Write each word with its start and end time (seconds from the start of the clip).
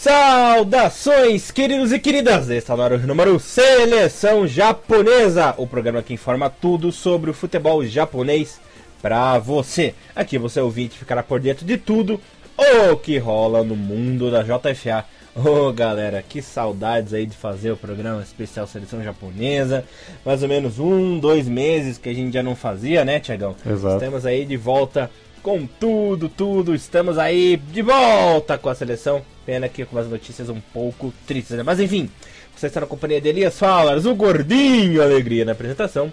Saudações, 0.00 1.50
queridos 1.50 1.92
e 1.92 1.98
queridas! 1.98 2.48
Está 2.48 2.74
no 2.74 3.06
número 3.06 3.38
Seleção 3.38 4.46
Japonesa, 4.46 5.54
o 5.58 5.66
programa 5.66 6.02
que 6.02 6.14
informa 6.14 6.48
tudo 6.48 6.90
sobre 6.90 7.28
o 7.28 7.34
futebol 7.34 7.84
japonês 7.84 8.58
para 9.02 9.38
você. 9.38 9.94
Aqui 10.16 10.38
você 10.38 10.58
ouvinte 10.58 10.96
ficará 10.96 11.22
por 11.22 11.38
dentro 11.38 11.66
de 11.66 11.76
tudo 11.76 12.18
o 12.56 12.96
que 12.96 13.18
rola 13.18 13.62
no 13.62 13.76
mundo 13.76 14.30
da 14.30 14.42
JFA. 14.42 15.04
Ô 15.36 15.68
oh, 15.68 15.72
galera, 15.74 16.24
que 16.26 16.40
saudades 16.40 17.12
aí 17.12 17.26
de 17.26 17.36
fazer 17.36 17.70
o 17.70 17.76
programa 17.76 18.22
especial 18.22 18.66
Seleção 18.66 19.04
Japonesa. 19.04 19.84
Mais 20.24 20.42
ou 20.42 20.48
menos 20.48 20.78
um, 20.78 21.18
dois 21.18 21.46
meses 21.46 21.98
que 21.98 22.08
a 22.08 22.14
gente 22.14 22.32
já 22.32 22.42
não 22.42 22.56
fazia, 22.56 23.04
né, 23.04 23.20
Tiagão? 23.20 23.54
Exato. 23.66 23.96
Estamos 23.96 24.24
aí 24.24 24.46
de 24.46 24.56
volta 24.56 25.10
com 25.42 25.66
tudo, 25.66 26.28
tudo. 26.28 26.74
Estamos 26.74 27.18
aí 27.18 27.56
de 27.56 27.82
volta 27.82 28.58
com 28.58 28.68
a 28.68 28.74
seleção. 28.74 29.22
Pena 29.44 29.68
que 29.68 29.84
com 29.84 29.98
as 29.98 30.08
notícias 30.08 30.48
um 30.48 30.60
pouco 30.72 31.12
tristes, 31.26 31.56
né? 31.56 31.62
Mas 31.62 31.80
enfim, 31.80 32.08
você 32.54 32.66
está 32.66 32.80
na 32.80 32.86
companhia 32.86 33.20
de 33.20 33.28
Elias 33.28 33.58
Falas, 33.58 34.06
o 34.06 34.14
gordinho 34.14 35.02
alegria 35.02 35.44
na 35.44 35.52
apresentação 35.52 36.12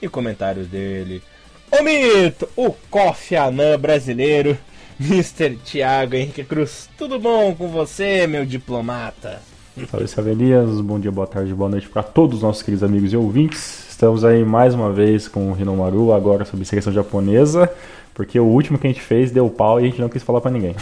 e 0.00 0.08
comentários 0.08 0.66
dele. 0.68 1.22
O 1.70 1.82
mito, 1.82 2.48
o 2.56 2.72
Kofi 2.90 3.36
Anã 3.36 3.78
brasileiro, 3.78 4.56
Mr. 4.98 5.56
Thiago 5.56 6.14
Henrique 6.14 6.44
Cruz. 6.44 6.88
Tudo 6.96 7.18
bom 7.18 7.54
com 7.54 7.68
você, 7.68 8.26
meu 8.26 8.46
diplomata? 8.46 9.42
Salve, 9.90 10.08
salve 10.08 10.30
Elias. 10.30 10.80
Bom 10.80 10.98
dia, 10.98 11.10
boa 11.10 11.26
tarde, 11.26 11.54
boa 11.54 11.70
noite 11.70 11.88
para 11.88 12.02
todos 12.02 12.36
os 12.36 12.42
nossos 12.42 12.62
queridos 12.62 12.82
amigos 12.82 13.12
e 13.12 13.16
ouvintes. 13.16 13.87
Estamos 13.98 14.24
aí 14.24 14.44
mais 14.44 14.74
uma 14.74 14.92
vez 14.92 15.26
com 15.26 15.50
o 15.50 15.52
Rinomaru, 15.52 16.12
agora 16.12 16.44
sobre 16.44 16.64
seleção 16.64 16.92
japonesa. 16.92 17.68
Porque 18.14 18.38
o 18.38 18.44
último 18.44 18.78
que 18.78 18.86
a 18.86 18.90
gente 18.90 19.02
fez 19.02 19.32
deu 19.32 19.50
pau 19.50 19.80
e 19.80 19.82
a 19.82 19.86
gente 19.88 20.00
não 20.00 20.08
quis 20.08 20.22
falar 20.22 20.40
pra 20.40 20.52
ninguém. 20.52 20.76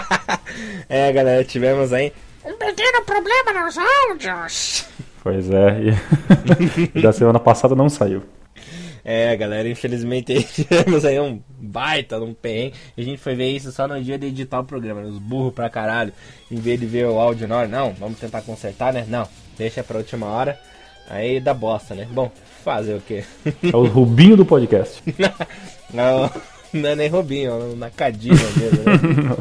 é, 0.88 1.12
galera, 1.12 1.44
tivemos 1.44 1.92
aí 1.92 2.10
um 2.42 2.56
pequeno 2.56 3.04
problema 3.04 3.62
nos 3.62 3.76
áudios. 3.76 4.86
Pois 5.22 5.50
é, 5.50 5.94
e 6.94 6.96
da 7.02 7.12
semana 7.12 7.38
passada 7.38 7.74
não 7.74 7.90
saiu. 7.90 8.22
É, 9.04 9.36
galera, 9.36 9.68
infelizmente 9.68 10.42
tivemos 10.54 11.04
aí 11.04 11.20
um 11.20 11.38
baita, 11.60 12.18
um 12.18 12.32
perrengue. 12.32 12.72
A 12.96 13.02
gente 13.02 13.18
foi 13.18 13.34
ver 13.34 13.50
isso 13.50 13.70
só 13.70 13.86
no 13.86 14.02
dia 14.02 14.18
de 14.18 14.28
editar 14.28 14.60
o 14.60 14.64
programa, 14.64 15.02
os 15.02 15.18
burros 15.18 15.52
pra 15.52 15.68
caralho. 15.68 16.14
Em 16.50 16.56
vez 16.56 16.80
de 16.80 16.86
ver 16.86 17.04
o 17.04 17.20
áudio 17.20 17.46
na 17.46 17.58
hora, 17.58 17.68
não, 17.68 17.92
vamos 17.92 18.18
tentar 18.18 18.40
consertar, 18.40 18.90
né? 18.90 19.04
Não, 19.06 19.28
deixa 19.58 19.84
pra 19.84 19.98
última 19.98 20.28
hora. 20.28 20.58
Aí 21.08 21.40
dá 21.40 21.52
bosta, 21.52 21.94
né? 21.94 22.06
Bom, 22.10 22.30
fazer 22.64 22.94
o 22.94 23.00
quê? 23.00 23.24
É 23.44 23.76
o 23.76 23.84
Rubinho 23.84 24.36
do 24.36 24.44
podcast. 24.44 25.02
não, 25.92 26.30
não 26.72 26.88
é 26.88 26.96
nem 26.96 27.08
Rubinho, 27.08 27.50
é 27.50 27.54
o 27.54 27.76
Nakadima 27.76 28.36
mesmo, 28.56 28.82
né? 28.84 29.36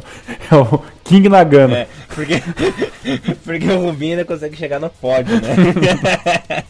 É 0.51 0.55
o 0.55 0.83
King 1.03 1.29
Nagano. 1.29 1.75
É, 1.75 1.87
porque, 2.09 2.41
porque 3.45 3.67
o 3.67 3.81
Rubinho 3.85 4.13
ainda 4.13 4.25
consegue 4.25 4.57
chegar 4.57 4.79
no 4.79 4.89
pódio, 4.89 5.35
né? 5.39 6.63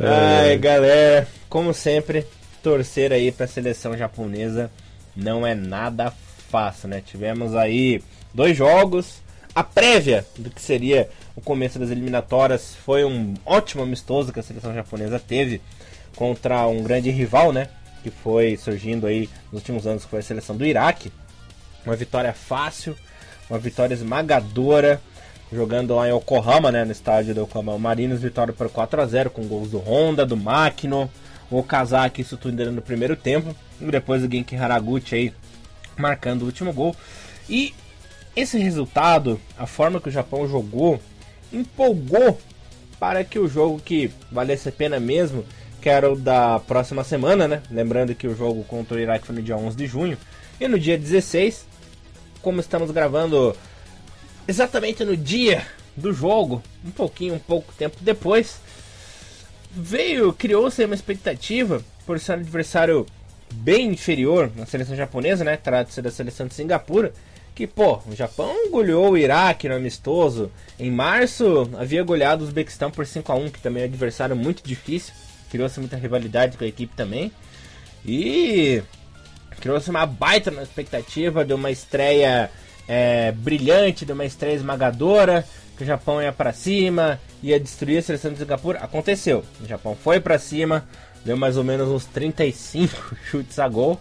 Ai, 0.00 0.58
galera, 0.58 1.28
como 1.48 1.72
sempre, 1.72 2.26
torcer 2.62 3.12
aí 3.12 3.30
pra 3.30 3.46
seleção 3.46 3.96
japonesa 3.96 4.70
não 5.14 5.46
é 5.46 5.54
nada 5.54 6.12
fácil, 6.50 6.88
né? 6.88 7.02
Tivemos 7.04 7.54
aí 7.54 8.02
dois 8.34 8.56
jogos, 8.56 9.22
a 9.54 9.62
prévia 9.62 10.26
do 10.36 10.50
que 10.50 10.60
seria 10.60 11.08
o 11.36 11.40
começo 11.40 11.78
das 11.78 11.90
eliminatórias 11.90 12.74
foi 12.74 13.04
um 13.04 13.34
ótimo 13.44 13.82
amistoso 13.82 14.32
que 14.32 14.40
a 14.40 14.42
seleção 14.42 14.74
japonesa 14.74 15.18
teve 15.18 15.60
contra 16.16 16.66
um 16.66 16.82
grande 16.82 17.10
rival, 17.10 17.52
né? 17.52 17.68
Que 18.02 18.10
foi 18.10 18.56
surgindo 18.56 19.06
aí 19.06 19.28
nos 19.50 19.60
últimos 19.60 19.86
anos, 19.86 20.04
que 20.04 20.10
foi 20.10 20.20
a 20.20 20.22
seleção 20.22 20.56
do 20.56 20.64
Iraque. 20.64 21.12
Uma 21.84 21.96
vitória 21.96 22.32
fácil, 22.32 22.96
uma 23.48 23.58
vitória 23.58 23.94
esmagadora, 23.94 25.00
jogando 25.52 25.94
lá 25.94 26.08
em 26.08 26.14
Yokohama, 26.14 26.72
né? 26.72 26.84
No 26.84 26.92
estádio 26.92 27.34
do 27.34 27.42
Yokohama 27.42 27.78
Marinos, 27.78 28.20
vitória 28.20 28.52
por 28.52 28.68
4 28.68 29.00
a 29.00 29.06
0 29.06 29.30
com 29.30 29.46
gols 29.46 29.70
do 29.70 29.78
Honda, 29.78 30.24
do 30.24 30.36
Makino, 30.36 31.10
o 31.50 31.58
Okazaki, 31.58 32.22
isso 32.22 32.36
tudo 32.36 32.70
no 32.70 32.82
primeiro 32.82 33.16
tempo. 33.16 33.54
E 33.80 33.84
depois 33.84 34.22
o 34.22 34.30
Genki 34.30 34.56
Haraguchi 34.56 35.14
aí 35.14 35.34
marcando 35.96 36.42
o 36.42 36.46
último 36.46 36.72
gol. 36.72 36.96
E 37.48 37.74
esse 38.34 38.58
resultado, 38.58 39.40
a 39.58 39.66
forma 39.66 40.00
que 40.00 40.08
o 40.08 40.12
Japão 40.12 40.48
jogou, 40.48 41.00
empolgou 41.52 42.38
para 42.98 43.24
que 43.24 43.38
o 43.38 43.48
jogo 43.48 43.80
que 43.80 44.10
valesse 44.30 44.68
a 44.68 44.72
pena 44.72 44.98
mesmo, 44.98 45.44
que 45.80 45.88
era 45.88 46.10
o 46.10 46.16
da 46.16 46.60
próxima 46.60 47.04
semana, 47.04 47.46
né? 47.46 47.62
Lembrando 47.70 48.14
que 48.14 48.26
o 48.26 48.36
jogo 48.36 48.64
contra 48.64 48.96
o 48.96 49.00
Iraque 49.00 49.26
foi 49.26 49.34
no 49.34 49.42
dia 49.42 49.56
11 49.56 49.76
de 49.76 49.86
junho. 49.86 50.16
E 50.60 50.68
no 50.68 50.78
dia 50.78 50.96
16, 50.96 51.66
como 52.40 52.60
estamos 52.60 52.90
gravando 52.90 53.54
exatamente 54.46 55.04
no 55.04 55.16
dia 55.16 55.66
do 55.96 56.12
jogo, 56.12 56.62
um 56.84 56.90
pouquinho, 56.90 57.34
um 57.34 57.38
pouco 57.38 57.72
tempo 57.74 57.96
depois, 58.00 58.60
veio, 59.70 60.32
criou-se 60.32 60.84
uma 60.84 60.94
expectativa 60.94 61.82
por 62.06 62.18
ser 62.18 62.32
um 62.32 62.40
adversário 62.40 63.06
bem 63.52 63.88
inferior 63.88 64.50
na 64.56 64.64
seleção 64.64 64.96
japonesa, 64.96 65.44
né? 65.44 65.56
Trata-se 65.56 66.00
da 66.00 66.10
seleção 66.10 66.46
de 66.46 66.54
Singapura 66.54 67.12
que, 67.54 67.66
pô, 67.66 68.00
o 68.06 68.14
Japão 68.14 68.70
goleou 68.70 69.10
o 69.10 69.18
Iraque 69.18 69.68
no 69.68 69.74
amistoso. 69.74 70.50
Em 70.78 70.90
março 70.90 71.70
havia 71.78 72.02
goleado 72.02 72.42
o 72.42 72.46
Uzbequistão 72.46 72.90
por 72.90 73.06
5 73.06 73.30
a 73.30 73.34
1 73.34 73.50
que 73.50 73.60
também 73.60 73.82
é 73.82 73.86
um 73.86 73.88
adversário 73.88 74.34
muito 74.34 74.62
difícil. 74.66 75.12
Criou-se 75.50 75.78
muita 75.78 75.96
rivalidade 75.96 76.56
com 76.56 76.64
a 76.64 76.66
equipe 76.66 76.94
também. 76.96 77.30
E 78.06 78.82
criou-se 79.60 79.90
uma 79.90 80.06
baita 80.06 80.50
expectativa 80.62 81.44
de 81.44 81.52
uma 81.52 81.70
estreia 81.70 82.50
é, 82.88 83.32
brilhante, 83.32 84.06
de 84.06 84.12
uma 84.12 84.24
estreia 84.24 84.54
esmagadora. 84.54 85.46
Que 85.76 85.84
o 85.84 85.86
Japão 85.86 86.22
ia 86.22 86.32
para 86.32 86.52
cima, 86.52 87.20
ia 87.42 87.58
destruir 87.60 87.98
a 87.98 88.02
seleção 88.02 88.32
de 88.32 88.38
Singapura. 88.38 88.78
Aconteceu. 88.78 89.44
O 89.60 89.66
Japão 89.66 89.94
foi 89.94 90.20
para 90.20 90.38
cima, 90.38 90.86
deu 91.24 91.36
mais 91.36 91.56
ou 91.56 91.64
menos 91.64 91.88
uns 91.88 92.06
35 92.06 93.16
chutes 93.30 93.58
a 93.58 93.68
gol. 93.68 94.00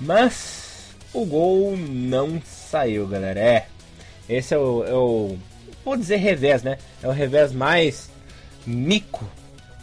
Mas 0.00 0.68
o 1.12 1.24
gol 1.24 1.76
não 1.76 2.40
saiu, 2.68 3.06
galera. 3.06 3.40
É, 3.40 3.66
esse 4.28 4.54
é 4.54 4.58
o, 4.58 4.84
é 4.84 4.94
o 4.94 5.38
vou 5.84 5.96
dizer 5.96 6.16
revés, 6.16 6.62
né? 6.62 6.78
É 7.02 7.08
o 7.08 7.12
revés 7.12 7.52
mais 7.52 8.10
mico 8.66 9.28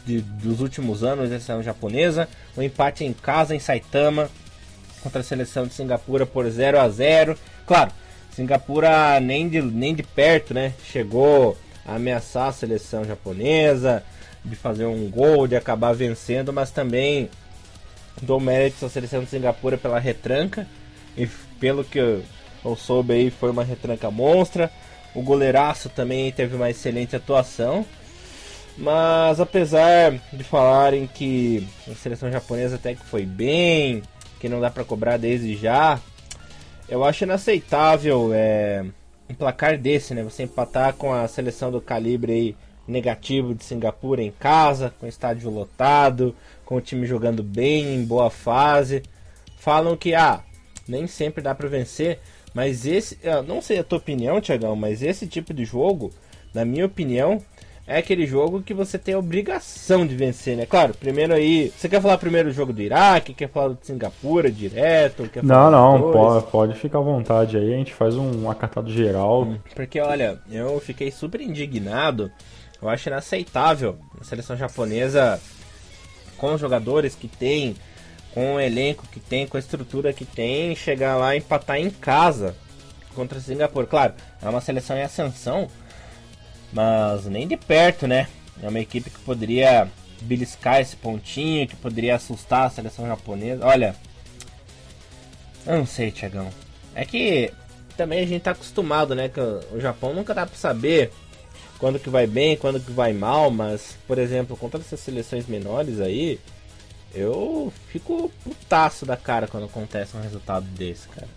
de, 0.06 0.22
dos 0.22 0.62
últimos 0.62 1.04
anos 1.04 1.30
da 1.30 1.40
seleção 1.40 1.64
japonesa. 1.64 2.30
O 2.56 2.60
um 2.60 2.64
empate 2.64 3.04
em 3.04 3.12
casa 3.12 3.56
em 3.56 3.60
Saitama 3.60 4.30
contra 5.02 5.22
a 5.22 5.24
seleção 5.24 5.66
de 5.66 5.74
Singapura 5.74 6.26
por 6.26 6.50
0 6.50 6.80
a 6.80 6.88
0. 6.90 7.38
Claro, 7.66 7.92
Singapura 8.32 9.20
nem 9.20 9.50
de, 9.50 9.62
nem 9.62 9.96
de 9.96 10.04
perto, 10.04 10.54
né? 10.54 10.74
Chegou 10.86 11.58
a 11.86 11.96
ameaçar 11.96 12.50
a 12.50 12.54
seleção 12.54 13.04
japonesa 13.04 14.04
de 14.44 14.56
fazer 14.56 14.86
um 14.86 15.10
gol, 15.10 15.48
de 15.48 15.56
acabar 15.56 15.94
vencendo, 15.94 16.54
mas 16.54 16.70
também 16.70 17.30
dou 18.22 18.40
mérito 18.40 18.86
à 18.86 18.90
seleção 18.90 19.24
de 19.24 19.30
Singapura 19.30 19.78
pela 19.78 20.00
retranca 20.00 20.68
e 21.18 21.28
pelo 21.60 21.84
que 21.84 21.98
eu, 21.98 22.24
eu 22.66 22.76
soube 22.76 23.14
aí, 23.14 23.30
foi 23.30 23.52
uma 23.52 23.64
retranca 23.64 24.10
monstra. 24.10 24.72
O 25.14 25.22
goleiraço 25.22 25.90
também 25.90 26.32
teve 26.32 26.56
uma 26.56 26.70
excelente 26.70 27.16
atuação. 27.16 27.86
Mas 28.78 29.40
apesar 29.40 30.12
de 30.34 30.44
falarem 30.44 31.08
que 31.08 31.66
a 31.90 31.96
seleção 31.96 32.30
japonesa 32.32 32.76
até 32.76 32.94
que 32.94 33.06
foi 33.06 33.26
bem, 33.26 34.04
que 34.40 34.50
não 34.50 34.60
dá 34.60 34.70
para 34.70 34.84
cobrar 34.84 35.18
desde 35.18 35.56
já, 35.56 36.00
eu 36.90 37.04
acho 37.04 37.24
inaceitável 37.24 38.32
é, 38.34 38.84
um 39.30 39.34
placar 39.34 39.78
desse, 39.78 40.14
né? 40.14 40.24
Você 40.24 40.44
empatar 40.44 40.94
com 40.94 41.14
a 41.14 41.28
seleção 41.28 41.72
do 41.72 41.80
calibre 41.80 42.34
aí 42.34 42.56
negativo 42.88 43.56
de 43.56 43.64
Singapura 43.64 44.22
em 44.22 44.32
casa, 44.32 44.94
com 45.00 45.06
o 45.06 45.10
estádio 45.10 45.50
lotado, 45.50 46.36
com 46.66 46.76
o 46.76 46.82
time 46.82 47.08
jogando 47.08 47.42
bem, 47.42 47.96
em 47.96 48.06
boa 48.06 48.30
fase. 48.30 49.02
Falam 49.58 49.98
que 49.98 50.14
ah, 50.14 50.42
nem 50.88 51.08
sempre 51.08 51.42
dá 51.42 51.56
para 51.56 51.70
vencer. 51.70 52.20
Mas 52.56 52.86
esse, 52.86 53.20
eu 53.22 53.44
não 53.44 53.62
sei 53.62 53.80
a 53.80 53.84
tua 53.84 53.98
opinião, 53.98 54.40
Tiagão, 54.40 54.78
mas 54.78 55.04
esse 55.04 55.28
tipo 55.28 55.54
de 55.54 55.66
jogo, 55.66 56.14
na 56.54 56.64
minha 56.64 56.86
opinião, 56.86 57.44
é 57.86 57.98
aquele 57.98 58.26
jogo 58.26 58.64
que 58.64 58.74
você 58.74 58.98
tem 58.98 59.14
a 59.14 59.20
obrigação 59.20 60.08
de 60.08 60.16
vencer, 60.16 60.56
né? 60.56 60.66
Claro, 60.66 60.94
primeiro 60.94 61.34
aí. 61.34 61.72
Você 61.78 61.90
quer 61.90 62.02
falar 62.02 62.18
primeiro 62.18 62.48
do 62.48 62.56
jogo 62.56 62.72
do 62.72 62.82
Iraque? 62.82 63.34
Quer 63.34 63.50
falar 63.50 63.74
do 63.74 63.78
Singapura 63.82 64.50
direto? 64.50 65.30
não, 65.44 65.70
não, 65.70 66.12
pode, 66.14 66.48
pode 66.48 66.80
ficar 66.80 67.00
à 67.00 67.02
vontade 67.02 67.58
aí. 67.58 67.74
A 67.74 67.78
gente 67.78 67.94
faz 67.94 68.16
um 68.16 68.50
acatado 68.50 68.90
geral. 68.90 69.44
Hum, 69.44 69.60
porque 69.76 70.00
olha, 70.00 70.40
eu 70.50 70.80
fiquei 70.80 71.12
super 71.12 71.42
indignado. 71.42 72.32
Eu 72.82 72.88
acho 72.88 73.10
inaceitável 73.10 73.98
a 74.20 74.24
seleção 74.24 74.56
japonesa 74.56 75.42
com 76.38 76.54
os 76.54 76.62
jogadores 76.62 77.16
que 77.16 77.28
tem 77.28 77.76
com 78.36 78.56
o 78.56 78.60
elenco 78.60 79.08
que 79.08 79.20
tem, 79.20 79.48
com 79.48 79.56
a 79.56 79.60
estrutura 79.62 80.12
que 80.12 80.26
tem, 80.26 80.76
chegar 80.76 81.16
lá 81.16 81.34
e 81.34 81.38
empatar 81.40 81.78
em 81.78 81.90
casa 81.90 82.54
contra 83.16 83.40
Singapura. 83.40 83.88
Claro, 83.88 84.14
é 84.42 84.50
uma 84.50 84.60
seleção 84.60 84.98
em 84.98 85.04
ascensão, 85.04 85.70
mas 86.74 87.26
nem 87.28 87.48
de 87.48 87.56
perto, 87.56 88.06
né? 88.06 88.28
É 88.62 88.68
uma 88.68 88.82
equipe 88.82 89.10
que 89.10 89.20
poderia 89.20 89.88
beliscar 90.22 90.82
esse 90.82 90.98
pontinho, 90.98 91.66
que 91.66 91.78
poderia 91.78 92.16
assustar 92.16 92.68
a 92.68 92.70
seleção 92.70 93.08
japonesa. 93.08 93.66
Olha, 93.66 93.96
eu 95.66 95.78
não 95.78 95.86
sei, 95.86 96.12
Tiagão. 96.12 96.50
É 96.94 97.06
que 97.06 97.54
também 97.96 98.20
a 98.20 98.28
gente 98.28 98.42
tá 98.42 98.52
acostumado, 98.52 99.16
né? 99.16 99.30
Que 99.30 99.40
o 99.40 99.80
Japão 99.80 100.14
nunca 100.14 100.34
dá 100.34 100.46
pra 100.46 100.58
saber 100.58 101.10
quando 101.80 102.00
que 102.00 102.10
vai 102.10 102.28
bem, 102.28 102.58
quando 102.58 102.82
que 102.82 102.92
vai 102.92 103.14
mal, 103.14 103.50
mas, 103.50 103.98
por 104.06 104.18
exemplo, 104.18 104.58
com 104.58 104.70
todas 104.70 104.88
essas 104.88 105.00
seleções 105.00 105.48
menores 105.48 106.02
aí, 106.02 106.38
eu 107.16 107.72
fico 107.88 108.32
putaço 108.44 109.06
da 109.06 109.16
cara 109.16 109.48
quando 109.48 109.66
acontece 109.66 110.16
um 110.18 110.22
resultado 110.22 110.66
desse, 110.66 111.08
cara. 111.10 111.28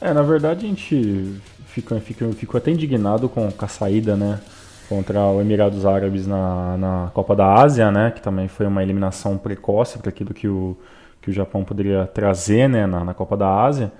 É, 0.00 0.12
na 0.12 0.22
verdade 0.22 0.64
a 0.64 0.68
gente 0.68 1.40
fica, 1.66 2.00
fica, 2.00 2.26
fico 2.32 2.56
até 2.56 2.70
indignado 2.70 3.28
com, 3.28 3.50
com 3.50 3.64
a 3.64 3.68
saída, 3.68 4.16
né? 4.16 4.40
Contra 4.88 5.20
o 5.26 5.40
Emirados 5.40 5.84
Árabes 5.84 6.26
na, 6.26 6.76
na 6.78 7.10
Copa 7.12 7.36
da 7.36 7.52
Ásia, 7.52 7.90
né? 7.90 8.10
Que 8.10 8.22
também 8.22 8.48
foi 8.48 8.66
uma 8.66 8.82
eliminação 8.82 9.36
precoce 9.36 9.98
para 9.98 10.08
aquilo 10.08 10.32
que 10.32 10.48
o, 10.48 10.76
que 11.20 11.30
o 11.30 11.32
Japão 11.32 11.62
poderia 11.62 12.06
trazer 12.06 12.68
né, 12.68 12.86
na, 12.86 13.04
na 13.04 13.14
Copa 13.14 13.36
da 13.36 13.62
Ásia. 13.62 13.92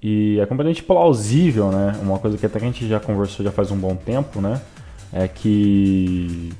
E 0.00 0.38
é 0.38 0.46
completamente 0.46 0.82
plausível, 0.82 1.72
né? 1.72 1.98
Uma 2.00 2.20
coisa 2.20 2.38
que 2.38 2.46
até 2.46 2.58
a 2.58 2.62
gente 2.62 2.86
já 2.86 3.00
conversou 3.00 3.44
já 3.44 3.50
faz 3.50 3.72
um 3.72 3.76
bom 3.76 3.96
tempo, 3.96 4.40
né? 4.40 4.60
É 5.12 5.26
que, 5.26 6.52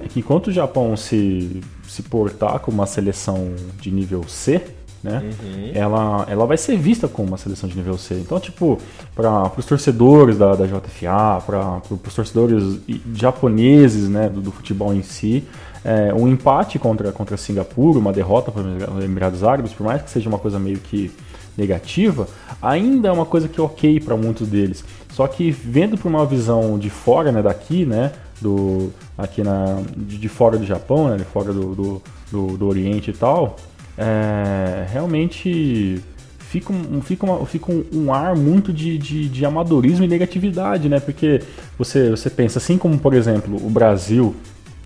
é 0.00 0.08
que 0.08 0.20
enquanto 0.20 0.48
o 0.48 0.52
Japão 0.52 0.96
se, 0.96 1.60
se 1.86 2.02
portar 2.02 2.58
como 2.60 2.76
uma 2.78 2.86
seleção 2.86 3.54
de 3.80 3.90
nível 3.90 4.24
C, 4.26 4.62
né? 5.02 5.22
Uhum. 5.42 5.70
Ela, 5.74 6.26
ela 6.28 6.46
vai 6.46 6.56
ser 6.56 6.76
vista 6.76 7.08
como 7.08 7.28
uma 7.28 7.36
seleção 7.36 7.68
de 7.68 7.76
nível 7.76 7.98
C. 7.98 8.14
Então, 8.14 8.38
tipo, 8.38 8.78
para 9.14 9.50
os 9.56 9.66
torcedores 9.66 10.38
da, 10.38 10.54
da 10.54 10.64
JFA, 10.64 11.42
para 11.44 11.82
os 11.90 12.14
torcedores 12.14 12.78
japoneses 13.14 14.08
né, 14.08 14.28
do, 14.28 14.40
do 14.40 14.52
futebol 14.52 14.94
em 14.94 15.02
si, 15.02 15.42
é, 15.84 16.14
um 16.14 16.28
empate 16.28 16.78
contra, 16.78 17.10
contra 17.10 17.36
Singapura, 17.36 17.98
uma 17.98 18.12
derrota 18.12 18.52
para 18.52 18.62
os 18.62 19.04
Emirados 19.04 19.42
Árabes, 19.42 19.72
por 19.72 19.84
mais 19.84 20.02
que 20.02 20.10
seja 20.10 20.28
uma 20.28 20.38
coisa 20.38 20.58
meio 20.58 20.78
que 20.78 21.10
negativa, 21.58 22.28
ainda 22.62 23.08
é 23.08 23.12
uma 23.12 23.26
coisa 23.26 23.48
que 23.48 23.60
é 23.60 23.62
ok 23.62 24.00
para 24.00 24.16
muitos 24.16 24.48
deles. 24.48 24.84
Só 25.10 25.26
que 25.26 25.50
vendo 25.50 25.98
por 25.98 26.08
uma 26.08 26.24
visão 26.24 26.78
de 26.78 26.88
fora, 26.88 27.32
né, 27.32 27.42
daqui, 27.42 27.84
né, 27.84 28.12
do 28.42 28.90
aqui 29.16 29.42
na 29.42 29.82
de, 29.96 30.18
de 30.18 30.28
fora 30.28 30.58
do 30.58 30.66
Japão, 30.66 31.08
né, 31.08 31.16
de 31.16 31.24
fora 31.24 31.52
do, 31.52 31.74
do, 31.74 32.02
do, 32.30 32.56
do 32.58 32.66
Oriente 32.66 33.10
e 33.10 33.14
tal, 33.14 33.56
é, 33.96 34.86
realmente 34.90 36.02
fica, 36.38 36.72
um, 36.72 37.00
fica, 37.00 37.24
uma, 37.24 37.46
fica 37.46 37.72
um, 37.72 37.84
um 37.92 38.12
ar 38.12 38.36
muito 38.36 38.72
de, 38.72 38.98
de, 38.98 39.28
de, 39.28 39.44
amadorismo 39.46 40.04
e 40.04 40.08
negatividade, 40.08 40.88
né? 40.88 41.00
Porque 41.00 41.40
você, 41.78 42.10
você 42.10 42.28
pensa, 42.28 42.58
assim 42.58 42.76
como, 42.76 42.98
por 42.98 43.14
exemplo, 43.14 43.56
o 43.56 43.70
Brasil 43.70 44.34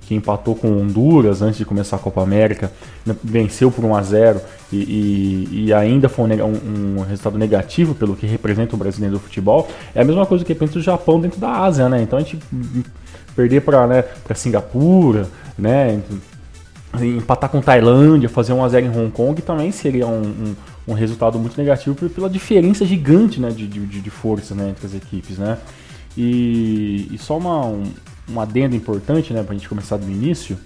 que 0.06 0.14
empatou 0.14 0.54
com 0.54 0.68
Honduras 0.68 1.42
antes 1.42 1.58
de 1.58 1.64
começar 1.64 1.96
a 1.96 1.98
Copa 1.98 2.22
América, 2.22 2.70
né, 3.04 3.16
venceu 3.24 3.72
por 3.72 3.84
1 3.84 3.96
a 3.96 4.02
0 4.02 4.40
e, 4.72 4.76
e, 4.76 5.64
e 5.64 5.72
ainda 5.72 6.08
foi 6.08 6.24
um, 6.24 6.98
um, 6.98 7.02
resultado 7.02 7.36
negativo 7.36 7.92
pelo 7.92 8.14
que 8.14 8.24
representa 8.24 8.76
o 8.76 8.78
brasileiro 8.78 9.16
do 9.16 9.20
futebol, 9.20 9.68
é 9.92 10.02
a 10.02 10.04
mesma 10.04 10.24
coisa 10.24 10.44
que 10.44 10.52
representa 10.52 10.78
o 10.78 10.82
Japão 10.82 11.20
dentro 11.20 11.40
da 11.40 11.50
Ásia, 11.50 11.88
né? 11.88 12.02
Então 12.02 12.16
a 12.20 12.22
gente 12.22 12.38
perder 13.36 13.60
para 13.60 13.86
né, 13.86 14.04
Singapura, 14.34 15.28
né? 15.56 16.00
Empatar 16.98 17.50
com 17.50 17.60
Tailândia, 17.60 18.26
fazer 18.26 18.54
1 18.54 18.64
a 18.64 18.68
0 18.70 18.86
em 18.86 18.88
Hong 18.88 19.10
Kong 19.10 19.42
também 19.42 19.70
seria 19.70 20.06
um, 20.06 20.22
um, 20.22 20.56
um 20.88 20.94
resultado 20.94 21.38
muito 21.38 21.56
negativo 21.58 21.94
pela 22.08 22.30
diferença 22.30 22.86
gigante 22.86 23.38
né, 23.38 23.50
de, 23.50 23.66
de, 23.66 24.00
de 24.00 24.10
força 24.10 24.54
né, 24.54 24.70
entre 24.70 24.86
as 24.86 24.94
equipes, 24.94 25.36
né? 25.36 25.58
E, 26.16 27.08
e 27.12 27.18
só 27.18 27.36
uma, 27.36 27.66
um, 27.66 27.84
um 28.30 28.40
adendo 28.40 28.74
importante, 28.74 29.34
né, 29.34 29.42
pra 29.42 29.54
gente 29.54 29.68
começar 29.68 29.98
do 29.98 30.10
início. 30.10 30.56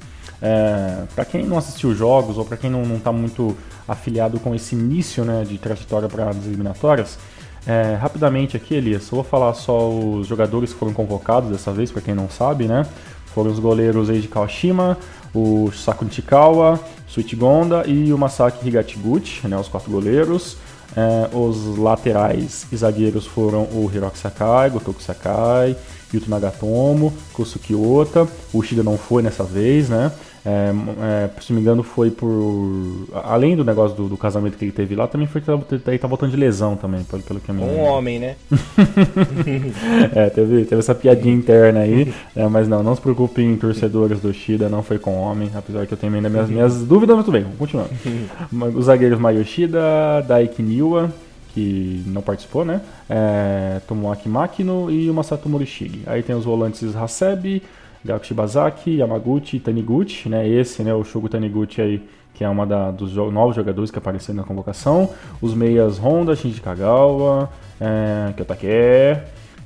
É, 0.40 1.02
para 1.14 1.24
quem 1.24 1.44
não 1.44 1.58
assistiu 1.58 1.94
jogos 1.94 2.38
ou 2.38 2.44
para 2.44 2.56
quem 2.56 2.70
não 2.70 2.82
está 2.96 3.12
muito 3.12 3.56
afiliado 3.86 4.38
com 4.38 4.54
esse 4.54 4.74
início 4.74 5.24
né, 5.24 5.44
de 5.44 5.58
trajetória 5.58 6.08
para 6.08 6.30
as 6.30 6.46
eliminatórias, 6.46 7.18
é, 7.66 7.94
rapidamente 7.94 8.56
aqui, 8.56 8.74
Elias, 8.74 9.02
eu 9.10 9.16
vou 9.16 9.24
falar 9.24 9.52
só 9.54 9.88
os 9.88 10.26
jogadores 10.26 10.72
que 10.72 10.78
foram 10.78 10.92
convocados 10.92 11.50
dessa 11.50 11.72
vez, 11.72 11.90
para 11.90 12.02
quem 12.02 12.14
não 12.14 12.28
sabe, 12.28 12.66
né? 12.66 12.86
Foram 13.26 13.50
os 13.50 13.58
goleiros 13.58 14.08
Eiji 14.08 14.28
Kawashima, 14.28 14.98
o 15.34 15.70
Saku 15.72 16.04
Nishikawa, 16.04 16.80
Suichigonda 17.06 17.84
e 17.86 18.12
o 18.12 18.18
Masaki 18.18 18.66
Higatiguchi, 18.66 19.46
né, 19.46 19.56
os 19.56 19.68
quatro 19.68 19.90
goleiros. 19.90 20.56
É, 20.96 21.28
os 21.36 21.78
laterais 21.78 22.66
e 22.72 22.76
zagueiros 22.76 23.24
foram 23.24 23.62
o 23.62 23.88
Hiroki 23.94 24.18
Sakai, 24.18 24.70
Gotoku 24.70 25.00
Sakai, 25.00 25.76
Yuto 26.12 26.28
Nagatomo, 26.28 27.12
Kosuki 27.32 27.76
Ota. 27.76 28.26
O 28.52 28.58
Ushida 28.58 28.82
não 28.82 28.98
foi 28.98 29.22
nessa 29.22 29.44
vez, 29.44 29.88
né? 29.88 30.10
É, 30.44 30.72
é, 31.02 31.40
se 31.40 31.52
não 31.52 31.56
me 31.56 31.62
engano, 31.62 31.82
foi 31.82 32.10
por. 32.10 33.06
Além 33.24 33.54
do 33.54 33.64
negócio 33.64 33.96
do, 33.96 34.08
do, 34.08 34.16
casamento 34.16 34.56
que 34.56 34.64
ele 34.64 34.72
teve 34.72 34.94
lá, 34.94 35.06
também 35.06 35.26
foi 35.26 35.40
que 35.40 35.50
ele 35.50 35.98
tá 35.98 36.08
voltando 36.08 36.30
de 36.30 36.36
lesão 36.36 36.76
também, 36.76 37.04
pelo, 37.04 37.22
pelo 37.22 37.40
que 37.40 37.50
eu 37.50 37.54
me 37.54 37.62
Um 37.62 37.80
homem, 37.80 38.18
né? 38.18 38.36
é, 40.14 40.30
teve, 40.30 40.64
teve 40.64 40.78
essa 40.78 40.94
piadinha 40.94 41.34
interna 41.34 41.80
aí. 41.80 42.12
É, 42.34 42.48
mas 42.48 42.66
não, 42.66 42.82
não 42.82 42.94
se 42.94 43.00
preocupem, 43.02 43.54
torcedores 43.56 44.20
do 44.20 44.32
Shida, 44.32 44.68
não 44.68 44.82
foi 44.82 44.98
com 44.98 45.18
homem, 45.18 45.50
apesar 45.54 45.86
que 45.86 45.92
eu 45.92 45.98
tenho 45.98 46.14
ainda 46.14 46.28
minhas, 46.28 46.48
minhas 46.48 46.82
dúvidas, 46.84 47.16
mas 47.16 47.24
tudo 47.24 47.34
bem, 47.34 47.46
continuando. 47.58 47.90
Os 48.76 48.86
zagueiros 48.86 49.18
Mayoshida, 49.18 50.22
Daiki 50.26 50.62
Niwa 50.62 51.10
que 51.52 52.02
não 52.06 52.22
participou, 52.22 52.64
né? 52.64 52.80
É, 53.08 53.80
Tomoaki 53.86 54.28
Makino 54.28 54.90
e 54.90 55.10
o 55.10 55.14
Masato 55.14 55.48
Morishige. 55.48 56.02
Aí 56.06 56.22
tem 56.22 56.36
os 56.36 56.44
volantes 56.44 56.94
Hasebe, 56.94 57.62
Gakushi 58.04 58.34
Bazaki, 58.34 58.96
Yamaguchi 58.96 59.56
e 59.56 59.60
Taniguchi, 59.60 60.28
né? 60.28 60.48
Esse, 60.48 60.82
né, 60.82 60.94
o 60.94 61.04
Shogo 61.04 61.28
Taniguchi 61.28 61.82
aí, 61.82 62.02
que 62.34 62.42
é 62.42 62.48
uma 62.48 62.66
da, 62.66 62.90
dos 62.90 63.14
novos 63.14 63.54
jogadores 63.54 63.90
que 63.90 63.98
apareceram 63.98 64.38
na 64.38 64.44
convocação. 64.44 65.10
Os 65.40 65.54
meias 65.54 65.98
Honda, 65.98 66.34
Shinji 66.34 66.60
Kagawa, 66.60 67.50
é, 67.80 68.32
Kyotake. 68.36 68.66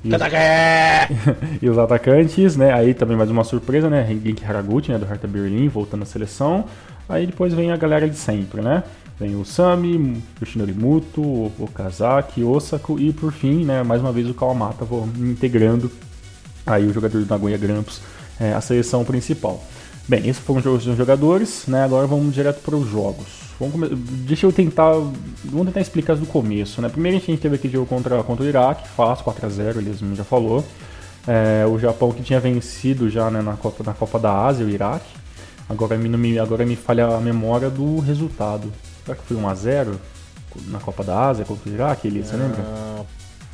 E 0.03 0.09
os, 0.09 0.21
e 1.63 1.69
os 1.69 1.77
atacantes, 1.77 2.57
né? 2.57 2.73
Aí 2.73 2.93
também 2.93 3.17
mais 3.17 3.29
uma 3.29 3.43
surpresa, 3.43 3.89
né? 3.89 4.05
Genki 4.07 4.43
Haraguchi, 4.45 4.91
né? 4.91 4.97
Do 4.97 5.05
Hertha 5.05 5.27
Berlin, 5.27 5.67
voltando 5.67 6.03
à 6.03 6.05
seleção. 6.05 6.65
Aí 7.07 7.25
depois 7.25 7.53
vem 7.53 7.71
a 7.71 7.77
galera 7.77 8.09
de 8.09 8.17
sempre, 8.17 8.61
né? 8.61 8.83
Vem 9.17 9.35
o 9.35 9.45
Sami, 9.45 10.21
o 10.41 10.45
Shinori 10.45 10.73
Muto, 10.73 11.21
o 11.21 11.51
Okazaki, 11.59 12.43
Osako 12.43 12.99
e 12.99 13.13
por 13.13 13.31
fim, 13.31 13.63
né, 13.63 13.81
mais 13.81 14.01
uma 14.01 14.11
vez 14.11 14.29
o 14.29 14.33
Kawamata 14.33 14.83
vou 14.83 15.07
integrando 15.17 15.89
aí 16.65 16.85
o 16.85 16.91
jogador 16.91 17.23
do 17.23 17.29
Nagoya 17.29 17.57
Grampus 17.57 18.01
é, 18.39 18.53
a 18.53 18.61
seleção 18.61 19.03
principal. 19.03 19.63
Bem, 20.07 20.27
esses 20.27 20.37
foram 20.37 20.73
os 20.73 20.83
jogadores, 20.83 21.63
né? 21.67 21.83
Agora 21.83 22.05
vamos 22.05 22.33
direto 22.33 22.61
para 22.61 22.75
os 22.75 22.87
jogos. 22.87 23.25
Vamos 23.59 23.89
Deixa 24.27 24.45
eu 24.45 24.51
tentar. 24.51 24.91
Vamos 25.43 25.65
tentar 25.67 25.81
explicar 25.81 26.15
do 26.15 26.27
começo, 26.27 26.81
né? 26.81 26.89
Primeiro 26.89 27.17
a 27.17 27.19
gente 27.19 27.39
teve 27.39 27.55
aquele 27.55 27.73
jogo 27.73 27.87
contra, 27.87 28.21
contra 28.23 28.45
o 28.45 28.47
Iraque, 28.47 28.87
fácil, 28.89 29.25
4x0, 29.25 29.77
eles 29.77 29.99
já 30.15 30.23
falou. 30.23 30.63
É, 31.27 31.65
o 31.65 31.79
Japão 31.79 32.11
que 32.11 32.21
tinha 32.21 32.39
vencido 32.39 33.09
já 33.09 33.31
né, 33.31 33.41
na, 33.41 33.53
Copa, 33.53 33.83
na 33.83 33.93
Copa 33.95 34.19
da 34.19 34.45
Ásia, 34.45 34.63
o 34.63 34.69
Iraque. 34.69 35.09
Agora 35.67 35.97
me, 35.97 36.37
agora 36.37 36.63
me 36.63 36.75
falha 36.75 37.07
a 37.07 37.19
memória 37.19 37.71
do 37.71 37.99
resultado. 37.99 38.71
Será 39.03 39.17
que 39.17 39.23
foi 39.23 39.37
1x0 39.37 39.95
na 40.67 40.79
Copa 40.79 41.03
da 41.03 41.27
Ásia 41.27 41.45
contra 41.45 41.67
o 41.67 41.73
Iraque, 41.73 42.07
Eli, 42.07 42.23
você 42.23 42.35
lembra? 42.35 42.63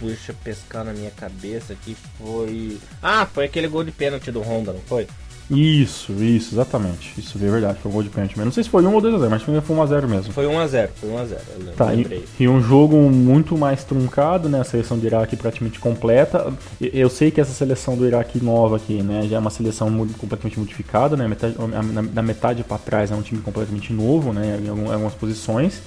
Puxa, 0.02 0.34
pescar 0.44 0.84
na 0.84 0.94
minha 0.94 1.12
cabeça 1.12 1.76
que 1.76 1.96
foi. 2.18 2.80
Ah, 3.04 3.24
foi 3.24 3.46
aquele 3.46 3.68
gol 3.68 3.84
de 3.84 3.92
pênalti 3.92 4.32
do 4.32 4.42
Honda, 4.42 4.74
não 4.74 4.82
foi? 4.82 5.08
Isso, 5.52 6.14
isso, 6.14 6.56
exatamente. 6.56 7.14
Isso 7.20 7.38
é 7.38 7.52
verdade, 7.52 7.78
foi 7.80 7.92
um 7.92 7.94
gol 7.94 8.04
de 8.04 8.10
pênalti. 8.10 8.34
Mas 8.36 8.46
não 8.46 8.52
sei 8.52 8.64
se 8.64 8.70
foi 8.70 8.84
1 8.84 8.94
ou 8.94 9.00
2x0, 9.00 9.30
mas 9.30 9.44
foi 9.44 9.54
1x0 9.54 10.08
mesmo. 10.08 10.34
Foi 10.34 10.46
1x0, 10.46 10.90
foi 10.96 11.10
1x0. 11.10 11.38
Tá, 11.76 11.94
e, 11.94 12.26
e, 12.40 12.48
um 12.48 12.64
jogo 12.64 12.98
muito 13.12 13.56
mais 13.56 13.84
truncado, 13.84 14.50
né? 14.50 14.62
A 14.62 14.64
seleção 14.64 14.98
do 14.98 15.06
Iraque 15.06 15.36
praticamente 15.36 15.78
completa. 15.80 16.52
Eu 16.80 17.10
sei 17.10 17.30
que 17.30 17.40
essa 17.40 17.52
seleção 17.52 17.96
do 17.96 18.08
Iraque 18.08 18.44
nova 18.44 18.78
aqui, 18.78 19.04
né? 19.04 19.28
Já 19.30 19.36
é 19.36 19.40
uma 19.40 19.52
seleção 19.52 19.88
muito, 19.90 20.18
completamente 20.18 20.58
modificada, 20.58 21.16
né? 21.16 21.28
Metade, 21.28 21.56
na, 21.94 22.02
na 22.02 22.22
metade 22.22 22.64
para 22.64 22.78
trás 22.78 23.12
é 23.12 23.16
um 23.16 23.22
time 23.22 23.42
completamente 23.42 23.94
novo, 23.94 24.34
né? 24.34 24.58
Em 24.66 24.70
algumas 24.70 25.14
posições. 25.14 25.82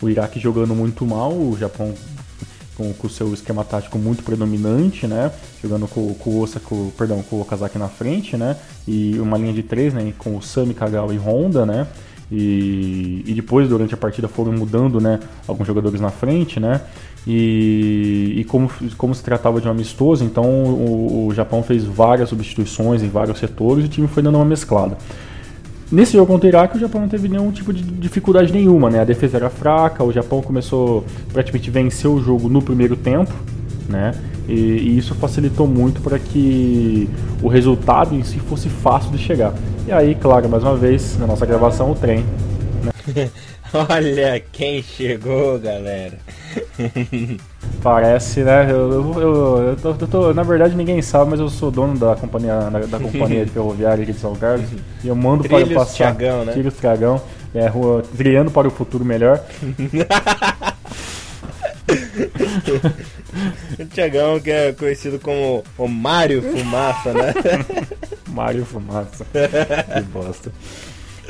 O 0.00 0.08
Iraque 0.08 0.40
jogando 0.40 0.74
muito 0.74 1.06
mal, 1.06 1.32
o 1.32 1.56
Japão 1.56 1.94
com, 2.76 2.92
com 2.92 3.06
o 3.06 3.10
seu 3.10 3.32
esquema 3.34 3.64
tático 3.64 3.98
muito 3.98 4.22
predominante, 4.22 5.06
né? 5.06 5.30
Jogando 5.62 5.86
com, 5.88 6.14
com 6.14 6.30
o 6.30 6.40
Osaka, 6.40 6.74
perdão, 6.96 7.22
com 7.22 7.36
o 7.36 7.40
Okazaki 7.42 7.78
na 7.78 7.88
frente, 7.88 8.36
né? 8.36 8.56
E 8.86 9.18
uma 9.18 9.36
linha 9.36 9.52
de 9.52 9.62
três, 9.62 9.92
né? 9.92 10.12
Com 10.18 10.36
o 10.36 10.42
Sami, 10.42 10.74
Kagawa 10.74 11.14
e 11.14 11.18
Honda, 11.18 11.66
né? 11.66 11.86
E, 12.30 13.22
e 13.26 13.34
depois, 13.34 13.68
durante 13.68 13.92
a 13.92 13.96
partida, 13.96 14.26
foram 14.26 14.52
mudando, 14.52 15.00
né? 15.00 15.20
Alguns 15.46 15.66
jogadores 15.66 16.00
na 16.00 16.10
frente, 16.10 16.58
né? 16.58 16.80
E, 17.26 18.34
e 18.38 18.44
como, 18.44 18.70
como 18.96 19.14
se 19.14 19.22
tratava 19.22 19.60
de 19.60 19.68
um 19.68 19.70
amistoso, 19.70 20.24
então 20.24 20.44
o, 20.44 21.28
o 21.28 21.34
Japão 21.34 21.62
fez 21.62 21.84
várias 21.84 22.28
substituições 22.28 23.02
em 23.02 23.08
vários 23.08 23.38
setores 23.38 23.84
e 23.84 23.86
o 23.86 23.90
time 23.90 24.08
foi 24.08 24.22
dando 24.22 24.36
uma 24.36 24.44
mesclada. 24.44 24.96
Nesse 25.92 26.14
jogo 26.14 26.32
contra 26.32 26.46
o 26.46 26.48
Iraque, 26.48 26.78
o 26.78 26.80
Japão 26.80 27.02
não 27.02 27.08
teve 27.08 27.28
nenhum 27.28 27.52
tipo 27.52 27.70
de 27.70 27.82
dificuldade 27.82 28.50
nenhuma, 28.50 28.88
né? 28.88 29.00
A 29.00 29.04
defesa 29.04 29.36
era 29.36 29.50
fraca, 29.50 30.02
o 30.02 30.10
Japão 30.10 30.40
começou 30.40 31.04
praticamente 31.30 31.70
vencer 31.70 32.10
o 32.10 32.18
jogo 32.18 32.48
no 32.48 32.62
primeiro 32.62 32.96
tempo, 32.96 33.30
né? 33.90 34.14
E, 34.48 34.54
e 34.54 34.96
isso 34.96 35.14
facilitou 35.14 35.66
muito 35.66 36.00
para 36.00 36.18
que 36.18 37.10
o 37.42 37.48
resultado 37.48 38.14
em 38.14 38.22
si 38.22 38.38
fosse 38.38 38.70
fácil 38.70 39.10
de 39.10 39.18
chegar. 39.18 39.52
E 39.86 39.92
aí, 39.92 40.14
claro, 40.14 40.48
mais 40.48 40.62
uma 40.62 40.76
vez, 40.76 41.18
na 41.18 41.26
nossa 41.26 41.44
gravação, 41.44 41.90
o 41.90 41.94
trem. 41.94 42.24
Né? 42.82 43.30
Olha 43.88 44.40
quem 44.52 44.82
chegou, 44.82 45.58
galera. 45.58 46.18
Parece, 47.82 48.40
né? 48.40 48.70
Eu, 48.70 48.92
eu, 48.92 49.20
eu, 49.20 49.62
eu, 49.68 49.76
tô, 49.76 49.88
eu 49.90 50.08
tô- 50.08 50.34
na 50.34 50.42
verdade, 50.42 50.74
ninguém 50.74 51.00
sabe, 51.00 51.30
mas 51.30 51.40
eu 51.40 51.48
sou 51.48 51.70
dono 51.70 51.98
da 51.98 52.14
companhia, 52.14 52.54
da, 52.70 52.78
da 52.80 52.98
companhia 52.98 53.46
ferroviária 53.48 54.02
aqui 54.02 54.12
de 54.12 54.18
São 54.18 54.34
Carlos. 54.34 54.66
E 55.02 55.08
eu 55.08 55.16
mando 55.16 55.44
para 55.44 55.58
Trilhos 55.58 55.74
passar. 55.74 55.94
Tiagão, 56.14 56.44
né? 56.44 56.52
Trilhos 56.52 56.74
Tiagão. 56.78 57.22
É, 57.54 57.66
rua, 57.66 58.02
trilhando 58.16 58.50
para 58.50 58.66
o 58.68 58.70
futuro 58.70 59.04
melhor. 59.04 59.42
O 63.78 63.84
Tiagão, 63.86 64.40
que 64.40 64.50
é 64.50 64.72
conhecido 64.72 65.18
como 65.18 65.62
o 65.78 65.88
Mário 65.88 66.42
Fumaça, 66.42 67.12
né? 67.12 67.34
Mário 68.28 68.64
Fumaça. 68.64 69.24
que 69.24 70.00
bosta. 70.04 70.52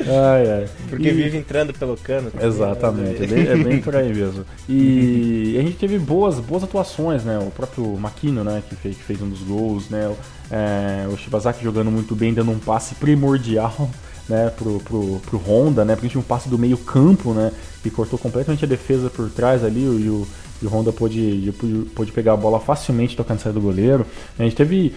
Ai, 0.07 0.51
ai. 0.51 0.69
Porque 0.89 1.09
E- 1.09 1.13
vive 1.13 1.37
entrando 1.37 1.73
pelo 1.73 1.95
cano. 1.97 2.31
Exatamente, 2.41 3.23
é 3.23 3.27
bem, 3.27 3.47
é 3.47 3.55
bem 3.55 3.81
por 3.81 3.95
aí 3.95 4.13
mesmo. 4.13 4.45
E 4.67 5.55
a 5.59 5.61
gente 5.61 5.77
teve 5.77 5.97
boas, 5.99 6.39
boas 6.39 6.63
atuações, 6.63 7.23
né? 7.23 7.37
O 7.39 7.51
próprio 7.51 7.85
Makino, 7.97 8.43
né, 8.43 8.61
que 8.67 8.75
fez, 8.75 8.97
que 8.97 9.03
fez 9.03 9.21
um 9.21 9.29
dos 9.29 9.39
gols, 9.41 9.89
né? 9.89 10.07
O, 10.07 10.17
é, 10.51 11.07
o 11.11 11.17
Shibazaki 11.17 11.63
jogando 11.63 11.89
muito 11.91 12.15
bem, 12.15 12.33
dando 12.33 12.51
um 12.51 12.59
passe 12.59 12.95
primordial, 12.95 13.89
né, 14.29 14.51
pro, 14.57 14.79
pro, 14.79 15.19
pro 15.25 15.37
Honda, 15.37 15.83
né? 15.83 15.95
Principalmente 15.95 16.25
um 16.25 16.27
passe 16.27 16.49
do 16.49 16.57
meio 16.57 16.77
campo, 16.77 17.33
né? 17.33 17.51
Que 17.81 17.89
cortou 17.89 18.17
completamente 18.19 18.63
a 18.63 18.67
defesa 18.67 19.09
por 19.09 19.29
trás 19.29 19.63
ali 19.63 19.83
e 19.83 20.09
o, 20.09 20.27
e 20.61 20.65
o 20.65 20.69
Honda 20.69 20.91
pôde, 20.93 21.53
pôde, 21.93 22.11
pegar 22.11 22.33
a 22.33 22.37
bola 22.37 22.59
facilmente 22.59 23.15
tocando 23.17 23.39
sair 23.39 23.51
do 23.53 23.59
goleiro. 23.59 24.05
A 24.39 24.43
gente 24.43 24.55
teve 24.55 24.93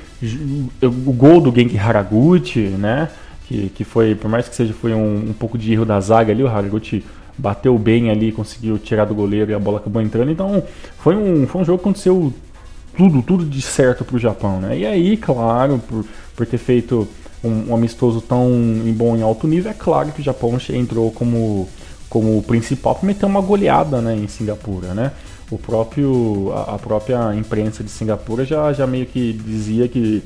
o 0.83 1.13
gol 1.13 1.41
do 1.41 1.53
Genki 1.55 1.77
Haraguchi, 1.77 2.61
né? 2.61 3.09
Que, 3.49 3.69
que 3.69 3.85
foi, 3.85 4.15
por 4.15 4.29
mais 4.29 4.49
que 4.49 4.57
seja, 4.57 4.75
foi 4.75 4.93
um, 4.93 5.31
um 5.31 5.33
pouco 5.33 5.57
de 5.57 5.73
erro 5.73 5.85
da 5.85 6.01
zaga 6.01 6.33
ali, 6.33 6.43
o 6.43 6.49
Haraguchi 6.49 7.05
bateu 7.39 7.79
bem 7.79 8.11
ali, 8.11 8.33
conseguiu 8.33 8.79
tirar 8.79 9.05
do 9.05 9.15
goleiro 9.15 9.51
e 9.51 9.55
a 9.55 9.59
bola 9.59 9.79
acabou 9.79 10.03
entrando. 10.03 10.31
Então 10.31 10.63
foi 10.99 11.15
um, 11.15 11.47
foi 11.47 11.61
um 11.61 11.65
jogo 11.65 11.79
que 11.79 11.85
aconteceu 11.85 12.33
tudo, 12.97 13.23
tudo 13.23 13.45
de 13.45 13.61
certo 13.61 14.05
pro 14.05 14.19
Japão, 14.19 14.59
né? 14.59 14.79
E 14.79 14.87
aí, 14.87 15.17
claro, 15.17 15.81
por, 15.87 16.05
por 16.35 16.47
ter 16.47 16.59
feito 16.59 17.07
um, 17.45 17.71
um 17.71 17.75
amistoso 17.75 18.21
tão 18.21 18.51
em 18.51 18.93
bom 18.93 19.17
em 19.17 19.23
alto 19.23 19.47
nível, 19.47 19.71
é 19.71 19.75
claro 19.75 20.11
que 20.13 20.21
o 20.21 20.25
Japão 20.25 20.59
entrou 20.71 21.11
como, 21.13 21.69
como 22.09 22.43
principal 22.43 22.95
para 22.95 23.07
meter 23.07 23.27
uma 23.27 23.41
goleada 23.41 24.01
né, 24.01 24.17
em 24.17 24.27
Singapura, 24.27 24.95
né? 24.95 25.13
O 25.51 25.59
próprio, 25.59 26.53
a, 26.53 26.75
a 26.75 26.79
própria 26.79 27.35
imprensa 27.35 27.85
de 27.85 27.91
Singapura 27.91 28.45
já, 28.45 28.73
já 28.73 28.87
meio 28.87 29.07
que 29.07 29.33
dizia 29.33 29.87
que 29.87 30.23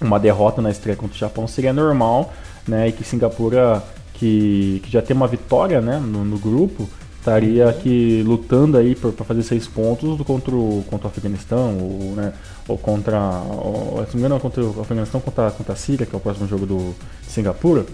uma 0.00 0.18
derrota 0.18 0.60
na 0.62 0.70
estreia 0.70 0.96
contra 0.96 1.14
o 1.14 1.18
Japão 1.18 1.46
seria 1.46 1.72
normal, 1.72 2.32
né? 2.66 2.88
E 2.88 2.92
que 2.92 3.04
Singapura, 3.04 3.82
que, 4.14 4.80
que 4.84 4.90
já 4.90 5.02
tem 5.02 5.16
uma 5.16 5.26
vitória, 5.26 5.80
né, 5.80 5.98
no, 5.98 6.24
no 6.24 6.38
grupo, 6.38 6.88
estaria 7.18 7.68
aqui 7.68 8.22
lutando 8.26 8.76
aí 8.78 8.94
para 8.94 9.12
fazer 9.24 9.42
seis 9.42 9.66
pontos 9.66 10.20
contra 10.22 10.54
o, 10.54 10.84
contra 10.88 11.08
o 11.08 11.10
Afeganistão, 11.10 11.76
ou, 11.78 12.14
né, 12.14 12.32
ou 12.66 12.78
contra, 12.78 13.18
ou, 13.18 14.04
se 14.06 14.14
não 14.14 14.20
me 14.20 14.20
engano, 14.20 14.40
contra 14.40 14.64
o 14.64 14.80
Afeganistão, 14.80 15.20
contra, 15.20 15.50
contra 15.50 15.72
a 15.72 15.76
Síria, 15.76 16.06
que 16.06 16.14
é 16.14 16.18
o 16.18 16.20
próximo 16.20 16.46
jogo 16.46 16.66
do 16.66 16.94
de 17.26 17.32
Singapura. 17.32 17.84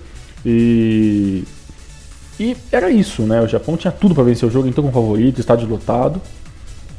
E 0.45 1.45
e 2.39 2.57
era 2.73 2.91
isso, 2.91 3.23
né? 3.23 3.41
O 3.41 3.47
Japão 3.47 3.77
tinha 3.77 3.93
tudo 3.93 4.15
para 4.15 4.25
vencer 4.25 4.49
o 4.49 4.51
jogo, 4.51 4.67
então 4.67 4.83
com 4.83 4.91
favorito, 4.91 5.41
estádio 5.41 5.69
lotado. 5.69 6.21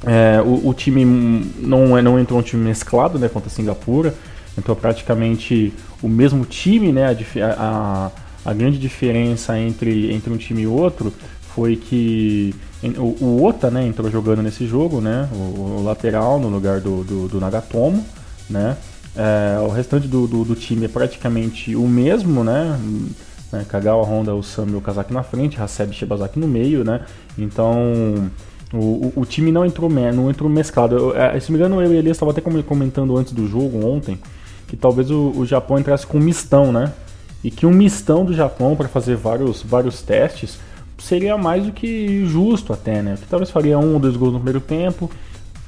É, 0.05 0.41
o, 0.41 0.69
o 0.69 0.73
time 0.73 1.03
não, 1.59 1.97
é- 1.97 2.01
não 2.01 2.19
entrou 2.19 2.39
um 2.39 2.43
time 2.43 2.63
mesclado 2.63 3.17
né, 3.17 3.27
contra 3.27 3.49
a 3.49 3.51
Singapura, 3.51 4.13
entrou 4.57 4.75
praticamente 4.75 5.73
o 6.01 6.07
mesmo 6.07 6.45
time, 6.45 6.91
né? 6.91 7.05
A, 7.07 7.45
a- 7.57 8.11
a 8.45 8.53
grande 8.53 8.77
diferença 8.77 9.57
entre, 9.57 10.13
entre 10.13 10.31
um 10.31 10.37
time 10.37 10.61
e 10.61 10.67
outro 10.67 11.11
foi 11.41 11.75
que 11.75 12.53
o, 12.97 13.25
o 13.25 13.43
Ota 13.43 13.71
né, 13.71 13.83
entrou 13.87 14.09
jogando 14.11 14.43
nesse 14.43 14.67
jogo, 14.67 15.01
né? 15.01 15.27
O, 15.33 15.79
o 15.79 15.83
lateral 15.83 16.39
no 16.39 16.49
lugar 16.49 16.79
do, 16.79 17.03
do, 17.03 17.27
do 17.27 17.39
Nagatomo, 17.39 18.05
né? 18.49 18.77
É, 19.15 19.59
o 19.61 19.69
restante 19.69 20.07
do, 20.07 20.27
do, 20.27 20.43
do 20.43 20.55
time 20.55 20.85
é 20.85 20.89
praticamente 20.89 21.75
o 21.75 21.87
mesmo, 21.87 22.43
né? 22.43 22.77
né? 23.51 23.65
Kagawa, 23.67 24.03
Honda, 24.03 24.35
Osami 24.35 24.73
e 24.73 24.75
Okazaki 24.75 25.13
na 25.13 25.23
frente, 25.23 25.59
Hasebe 25.59 25.91
e 25.91 25.95
Shibazaki 25.95 26.37
no 26.37 26.47
meio, 26.47 26.83
né? 26.83 27.01
Então 27.37 28.29
o, 28.73 29.13
o, 29.15 29.25
time 29.25 29.51
não 29.51 29.65
entrou, 29.65 29.89
não 29.89 30.29
entrou 30.29 30.49
mesclado. 30.49 30.95
Eu, 30.95 31.15
é, 31.17 31.39
se 31.39 31.49
não 31.51 31.57
me 31.57 31.65
engano, 31.65 31.81
eu 31.81 31.93
e 31.93 31.97
Elias 31.97 32.17
estava 32.17 32.31
até 32.31 32.41
com- 32.41 32.61
comentando 32.61 33.15
antes 33.17 33.31
do 33.33 33.47
jogo 33.47 33.85
ontem 33.85 34.19
que 34.75 34.81
talvez 34.81 35.09
o, 35.09 35.31
o 35.35 35.45
Japão 35.45 35.79
entrasse 35.79 36.05
com 36.05 36.17
um 36.17 36.21
mistão, 36.21 36.71
né? 36.71 36.91
E 37.43 37.49
que 37.49 37.65
um 37.65 37.71
mistão 37.71 38.25
do 38.25 38.33
Japão 38.33 38.75
para 38.75 38.87
fazer 38.87 39.15
vários, 39.15 39.61
vários 39.61 40.01
testes 40.01 40.59
seria 40.97 41.37
mais 41.37 41.65
do 41.65 41.71
que 41.71 42.25
justo 42.25 42.73
até, 42.73 43.01
né? 43.01 43.15
Que 43.19 43.27
talvez 43.27 43.49
faria 43.49 43.79
um 43.79 43.93
ou 43.93 43.99
dois 43.99 44.15
gols 44.15 44.33
no 44.33 44.39
primeiro 44.39 44.61
tempo, 44.61 45.09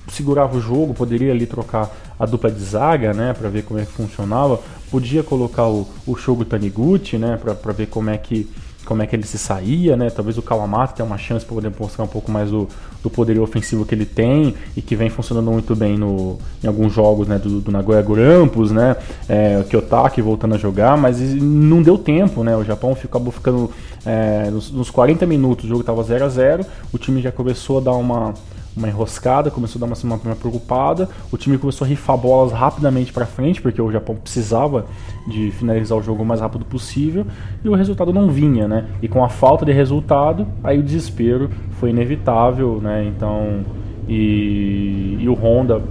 segurava 0.10 0.58
o 0.58 0.62
jogo, 0.62 0.94
poderia 0.94 1.32
ali 1.32 1.46
trocar 1.46 1.90
a 2.20 2.26
dupla 2.26 2.50
de 2.50 2.64
zaga, 2.64 3.14
né, 3.14 3.34
para 3.34 3.50
ver 3.50 3.64
como 3.64 3.80
é 3.80 3.86
que 3.86 3.92
funcionava. 3.92 4.60
Podia 4.90 5.22
colocar 5.22 5.68
o, 5.68 5.88
o 6.06 6.16
Shogo 6.16 6.46
Taniguchi, 6.46 7.18
né, 7.18 7.38
para 7.38 7.74
ver 7.74 7.88
como 7.88 8.10
é 8.10 8.18
que 8.18 8.50
como 8.86 9.04
é 9.04 9.06
que 9.06 9.14
ele 9.14 9.28
se 9.28 9.38
saía, 9.38 9.98
né? 9.98 10.10
Talvez 10.10 10.38
o 10.38 10.42
Kawamatsu 10.42 10.96
tenha 10.96 11.06
uma 11.06 11.18
chance 11.18 11.46
para 11.46 11.56
poder 11.56 11.74
mostrar 11.78 12.06
um 12.06 12.08
pouco 12.08 12.32
mais 12.32 12.50
do, 12.50 12.70
do 13.08 13.10
poderio 13.10 13.42
ofensivo 13.42 13.86
que 13.86 13.96
ele 13.96 14.06
tem 14.06 14.54
e 14.76 14.82
que 14.82 14.96
vem 14.96 15.10
funcionando 15.10 15.52
muito 15.52 15.76
bem 15.76 15.98
no, 15.98 16.38
em 16.64 16.68
alguns 16.68 16.94
jogos, 16.94 17.28
né? 17.28 17.40
Do, 17.40 17.62
do 17.62 17.72
Nagoya 17.72 18.02
Grampus, 18.02 18.72
né? 18.72 18.96
É, 19.28 19.58
o 19.60 19.64
Kyotaki 19.64 20.22
voltando 20.22 20.56
a 20.56 20.58
jogar, 20.58 20.98
mas 20.98 21.20
não 21.20 21.82
deu 21.82 21.98
tempo, 21.98 22.44
né? 22.44 22.56
O 22.56 22.64
Japão 22.64 22.96
acabou 23.02 23.32
ficando 23.32 23.72
é, 24.06 24.50
nos, 24.52 24.72
nos 24.72 24.90
40 24.90 25.26
minutos, 25.26 25.66
o 25.66 25.68
jogo 25.68 25.82
estava 25.82 26.04
0 26.04 26.26
a 26.26 26.30
0 26.30 26.66
o 26.94 26.98
time 26.98 27.22
já 27.22 27.32
começou 27.32 27.80
a 27.80 27.82
dar 27.82 27.94
uma 27.94 28.34
uma 28.78 28.88
enroscada, 28.88 29.50
começou 29.50 29.80
a 29.80 29.86
dar 29.86 29.94
uma, 29.94 30.16
uma, 30.16 30.22
uma 30.24 30.36
preocupada. 30.36 31.10
O 31.32 31.38
time 31.38 31.58
começou 31.58 31.86
a 31.86 31.88
rifar 31.88 32.18
bolas 32.18 32.52
rapidamente 32.52 33.12
para 33.12 33.26
frente, 33.26 33.62
porque 33.62 33.82
o 33.82 33.92
Japão 33.92 34.16
precisava 34.16 34.86
de 35.28 35.52
finalizar 35.52 35.98
o 35.98 36.02
jogo 36.02 36.24
o 36.24 36.26
mais 36.26 36.42
rápido 36.42 36.66
possível 36.66 37.26
e 37.64 37.70
o 37.70 37.76
resultado 37.76 38.14
não 38.14 38.30
vinha, 38.30 38.68
né? 38.68 38.86
E 39.02 39.08
com 39.08 39.24
a 39.24 39.30
falta 39.30 39.66
de 39.66 39.72
resultado, 39.72 40.48
aí 40.64 40.78
o 40.80 40.84
desespero 40.84 41.50
foi 41.80 41.90
inevitável, 41.90 42.80
né? 42.82 43.06
Então, 43.06 43.66
e, 44.08 45.18
e 45.20 45.28
o 45.28 45.34
Honda 45.34 45.82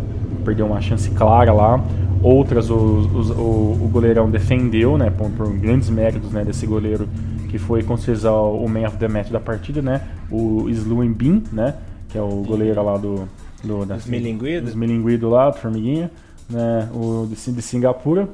perdeu 0.44 0.66
uma 0.66 0.80
chance 0.80 1.10
clara 1.10 1.52
lá. 1.52 1.82
Outras 2.22 2.70
os, 2.70 3.30
o, 3.30 3.78
o 3.82 3.90
goleirão 3.92 4.30
defendeu, 4.30 4.96
né? 4.96 5.10
Por, 5.10 5.28
por 5.30 5.52
grandes 5.52 5.90
méritos 5.90 6.30
né, 6.30 6.44
desse 6.44 6.66
goleiro 6.66 7.08
que 7.46 7.58
foi 7.58 7.82
com 7.82 7.96
certeza 7.96 8.30
o 8.32 8.68
man 8.68 8.86
of 8.86 8.96
the 8.98 9.08
match 9.08 9.30
da 9.30 9.40
partida, 9.40 9.80
né? 9.80 10.02
O 10.30 10.68
Sluin 10.68 11.12
Bin, 11.12 11.42
né? 11.52 11.74
Que 12.16 12.18
é 12.18 12.22
o 12.22 12.42
goleiro 12.42 12.82
lá 12.82 12.96
do, 12.96 13.28
do 13.62 13.84
da, 13.84 13.96
Esmilinguido? 13.96 14.70
Esmilinguido 14.70 15.28
lá, 15.28 15.50
do 15.50 15.58
Formiguinha, 15.58 16.10
né, 16.48 16.88
o 16.94 17.26
de, 17.26 17.52
de 17.52 17.62
Singapura. 17.62 18.26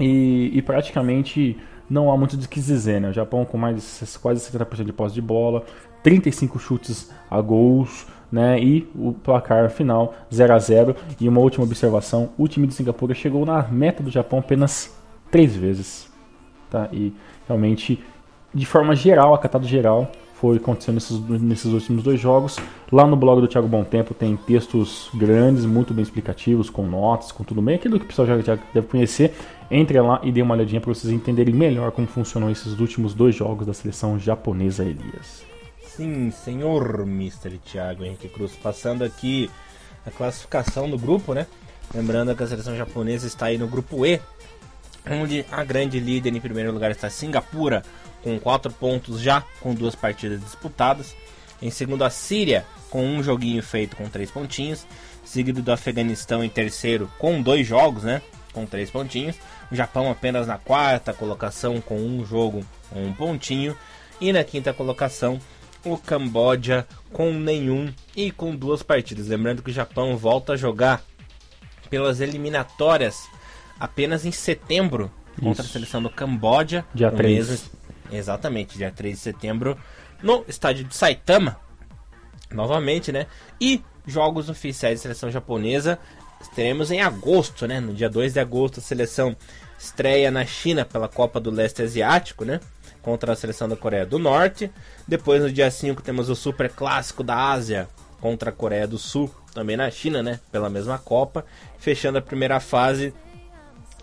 E, 0.00 0.50
e, 0.54 0.62
praticamente 0.62 1.58
não 1.88 2.10
há 2.10 2.16
muito 2.16 2.34
do 2.36 2.48
que 2.48 2.58
dizer, 2.58 3.00
né? 3.00 3.10
O 3.10 3.12
Japão 3.12 3.44
com 3.44 3.58
mais 3.58 4.18
quase 4.20 4.40
70% 4.50 4.84
de 4.84 4.92
posse 4.92 5.14
de 5.14 5.20
bola, 5.20 5.64
35 6.02 6.58
chutes 6.58 7.12
a 7.30 7.40
gols, 7.40 8.06
né? 8.32 8.58
E 8.58 8.88
o 8.94 9.12
placar 9.12 9.70
final 9.70 10.14
0 10.32 10.54
a 10.54 10.58
0 10.58 10.96
E 11.20 11.28
uma 11.28 11.40
última 11.40 11.64
observação: 11.64 12.30
o 12.38 12.48
time 12.48 12.66
de 12.66 12.74
Singapura 12.74 13.14
chegou 13.14 13.44
na 13.44 13.62
meta 13.64 14.02
do 14.02 14.10
Japão 14.10 14.38
apenas 14.38 14.96
três 15.30 15.54
vezes, 15.54 16.10
tá? 16.70 16.88
E 16.90 17.12
realmente, 17.46 18.02
de 18.52 18.64
forma 18.64 18.96
geral, 18.96 19.34
acatado 19.34 19.68
geral, 19.68 20.10
foi 20.40 20.56
acontecendo 20.56 20.96
nesses, 20.96 21.18
nesses 21.40 21.72
últimos 21.72 22.02
dois 22.02 22.20
jogos. 22.20 22.58
Lá 22.90 23.06
no 23.06 23.16
blog 23.16 23.40
do 23.40 23.48
Thiago 23.48 23.68
Bom 23.68 23.84
Tempo 23.84 24.12
tem 24.12 24.36
textos 24.36 25.08
grandes, 25.14 25.64
muito 25.64 25.94
bem 25.94 26.02
explicativos, 26.02 26.68
com 26.68 26.86
notas, 26.86 27.32
com 27.32 27.44
tudo 27.44 27.62
bem, 27.62 27.76
aquilo 27.76 27.98
que 27.98 28.04
o 28.04 28.08
pessoal 28.08 28.26
já, 28.26 28.40
já 28.40 28.58
deve 28.72 28.86
conhecer. 28.86 29.32
Entre 29.70 30.00
lá 30.00 30.20
e 30.22 30.30
dê 30.30 30.42
uma 30.42 30.54
olhadinha 30.54 30.80
para 30.80 30.92
vocês 30.92 31.12
entenderem 31.12 31.54
melhor 31.54 31.90
como 31.92 32.06
funcionam 32.06 32.50
esses 32.50 32.78
últimos 32.78 33.14
dois 33.14 33.34
jogos 33.34 33.66
da 33.66 33.72
seleção 33.72 34.18
japonesa, 34.18 34.84
Elias. 34.84 35.42
Sim, 35.86 36.30
senhor 36.30 37.02
Mr. 37.02 37.58
Thiago 37.58 38.04
Henrique 38.04 38.28
Cruz. 38.28 38.56
Passando 38.56 39.04
aqui 39.04 39.48
a 40.04 40.10
classificação 40.10 40.90
do 40.90 40.98
grupo, 40.98 41.32
né? 41.32 41.46
Lembrando 41.94 42.34
que 42.34 42.42
a 42.42 42.46
seleção 42.46 42.76
japonesa 42.76 43.26
está 43.26 43.46
aí 43.46 43.56
no 43.56 43.68
grupo 43.68 44.04
E, 44.04 44.20
onde 45.08 45.44
a 45.50 45.62
grande 45.62 46.00
líder 46.00 46.34
em 46.34 46.40
primeiro 46.40 46.72
lugar 46.72 46.90
está 46.90 47.08
Singapura, 47.08 47.82
com 48.24 48.40
4 48.40 48.72
pontos 48.72 49.20
já, 49.20 49.42
com 49.60 49.72
duas 49.74 49.94
partidas 49.94 50.40
disputadas. 50.40 51.14
Em 51.62 51.70
segundo, 51.70 52.02
a 52.02 52.10
Síria, 52.10 52.64
com 52.90 53.06
um 53.06 53.22
joguinho 53.22 53.62
feito 53.62 53.94
com 53.94 54.08
3 54.08 54.30
pontinhos. 54.30 54.84
Seguido 55.24 55.62
do 55.62 55.70
Afeganistão 55.72 56.42
em 56.42 56.48
terceiro, 56.48 57.08
com 57.18 57.40
dois 57.40 57.66
jogos, 57.66 58.02
né? 58.02 58.20
Com 58.52 58.66
3 58.66 58.90
pontinhos. 58.90 59.36
O 59.70 59.74
Japão 59.76 60.10
apenas 60.10 60.46
na 60.46 60.58
quarta 60.58 61.12
colocação, 61.12 61.80
com 61.80 61.96
um 61.96 62.24
jogo, 62.26 62.64
um 62.94 63.12
pontinho. 63.12 63.76
E 64.20 64.32
na 64.32 64.42
quinta 64.44 64.72
colocação, 64.72 65.38
o 65.84 65.96
Camboja 65.98 66.86
com 67.12 67.32
nenhum 67.32 67.92
e 68.16 68.30
com 68.30 68.54
duas 68.54 68.82
partidas. 68.82 69.28
Lembrando 69.28 69.62
que 69.62 69.70
o 69.70 69.74
Japão 69.74 70.16
volta 70.16 70.54
a 70.54 70.56
jogar 70.56 71.02
pelas 71.90 72.20
eliminatórias 72.20 73.26
apenas 73.78 74.24
em 74.24 74.30
setembro 74.32 75.10
contra 75.40 75.62
Isso. 75.62 75.70
a 75.70 75.72
seleção 75.72 76.02
do 76.02 76.10
Camboja. 76.10 76.84
Dia 76.94 77.10
no 77.10 77.16
3. 77.16 77.48
mesmo- 77.48 77.70
exatamente, 78.10 78.76
dia 78.78 78.90
3 78.90 79.14
de 79.14 79.20
setembro, 79.20 79.78
no 80.22 80.44
estádio 80.48 80.84
de 80.84 80.94
Saitama. 80.94 81.58
novamente, 82.50 83.10
né? 83.10 83.26
E 83.60 83.82
jogos 84.06 84.48
oficiais 84.48 84.98
de 84.98 85.02
seleção 85.02 85.30
japonesa 85.30 85.98
teremos 86.54 86.90
em 86.90 87.00
agosto, 87.00 87.66
né? 87.66 87.80
No 87.80 87.94
dia 87.94 88.08
2 88.08 88.34
de 88.34 88.40
agosto, 88.40 88.80
a 88.80 88.82
seleção 88.82 89.36
estreia 89.78 90.30
na 90.30 90.44
China 90.44 90.84
pela 90.84 91.08
Copa 91.08 91.40
do 91.40 91.50
Leste 91.50 91.82
Asiático, 91.82 92.44
né? 92.44 92.60
Contra 93.02 93.32
a 93.32 93.36
seleção 93.36 93.68
da 93.68 93.76
Coreia 93.76 94.06
do 94.06 94.18
Norte. 94.18 94.70
Depois, 95.06 95.42
no 95.42 95.50
dia 95.50 95.70
5, 95.70 96.02
temos 96.02 96.28
o 96.28 96.34
Super 96.34 96.70
Clássico 96.70 97.22
da 97.22 97.50
Ásia 97.50 97.88
contra 98.20 98.50
a 98.50 98.52
Coreia 98.52 98.86
do 98.86 98.98
Sul, 98.98 99.32
também 99.52 99.76
na 99.76 99.90
China, 99.90 100.22
né? 100.22 100.40
Pela 100.50 100.70
mesma 100.70 100.98
Copa. 100.98 101.44
Fechando 101.78 102.18
a 102.18 102.22
primeira 102.22 102.60
fase, 102.60 103.12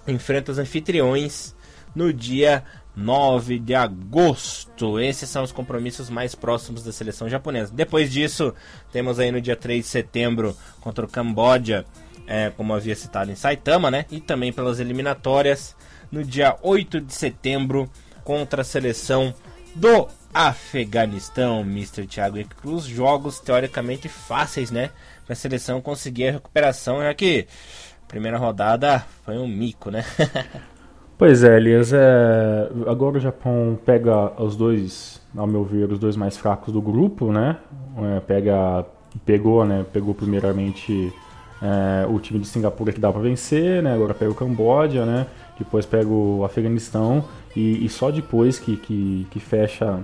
enfrenta 0.07 0.51
os 0.51 0.59
anfitriões 0.59 1.55
no 1.95 2.13
dia 2.13 2.63
9 2.95 3.59
de 3.59 3.73
agosto. 3.73 4.99
Esses 4.99 5.29
são 5.29 5.43
os 5.43 5.51
compromissos 5.51 6.09
mais 6.09 6.35
próximos 6.35 6.83
da 6.83 6.91
seleção 6.91 7.29
japonesa. 7.29 7.73
Depois 7.73 8.11
disso, 8.11 8.53
temos 8.91 9.19
aí 9.19 9.31
no 9.31 9.41
dia 9.41 9.55
3 9.55 9.83
de 9.83 9.89
setembro 9.89 10.55
contra 10.81 11.05
o 11.05 11.09
Camboja, 11.09 11.85
é, 12.27 12.49
como 12.51 12.73
havia 12.73 12.95
citado 12.95 13.31
em 13.31 13.35
Saitama, 13.35 13.89
né? 13.89 14.05
E 14.11 14.19
também 14.19 14.53
pelas 14.53 14.79
eliminatórias 14.79 15.75
no 16.11 16.23
dia 16.23 16.57
8 16.61 17.01
de 17.01 17.13
setembro 17.13 17.89
contra 18.23 18.61
a 18.61 18.65
seleção 18.65 19.33
do 19.75 20.07
Afeganistão, 20.33 21.61
Mr. 21.61 22.05
Thiago 22.05 22.43
Cruz. 22.55 22.85
Jogos 22.85 23.39
teoricamente 23.39 24.07
fáceis, 24.07 24.71
né? 24.71 24.91
Para 25.25 25.33
a 25.33 25.35
seleção 25.35 25.81
conseguir 25.81 26.27
a 26.27 26.31
recuperação, 26.33 27.01
já 27.01 27.13
que 27.13 27.47
a 28.03 28.07
primeira 28.07 28.37
rodada 28.37 29.05
foi 29.25 29.37
um 29.37 29.47
mico, 29.47 29.89
né? 29.89 30.05
Pois 31.21 31.43
é, 31.43 31.55
Elias, 31.55 31.93
é... 31.93 32.67
agora 32.87 33.17
o 33.17 33.19
Japão 33.19 33.77
pega 33.85 34.31
os 34.41 34.55
dois, 34.55 35.21
ao 35.37 35.45
meu 35.45 35.63
ver, 35.63 35.91
os 35.91 35.99
dois 35.99 36.15
mais 36.15 36.35
fracos 36.35 36.73
do 36.73 36.81
grupo, 36.81 37.31
né? 37.31 37.57
É, 37.95 38.19
pega, 38.21 38.83
pegou, 39.23 39.63
né? 39.63 39.85
Pegou 39.93 40.15
primeiramente 40.15 41.13
é, 41.61 42.07
o 42.07 42.19
time 42.19 42.39
de 42.39 42.47
Singapura 42.47 42.91
que 42.91 42.99
dá 42.99 43.11
para 43.11 43.21
vencer, 43.21 43.83
né? 43.83 43.93
Agora 43.93 44.15
pega 44.15 44.31
o 44.31 44.33
Camboja, 44.33 45.05
né? 45.05 45.27
Depois 45.59 45.85
pega 45.85 46.09
o 46.09 46.43
Afeganistão 46.43 47.23
e, 47.55 47.85
e 47.85 47.87
só 47.87 48.09
depois 48.09 48.57
que, 48.57 48.75
que, 48.77 49.27
que 49.29 49.39
fecha 49.39 49.99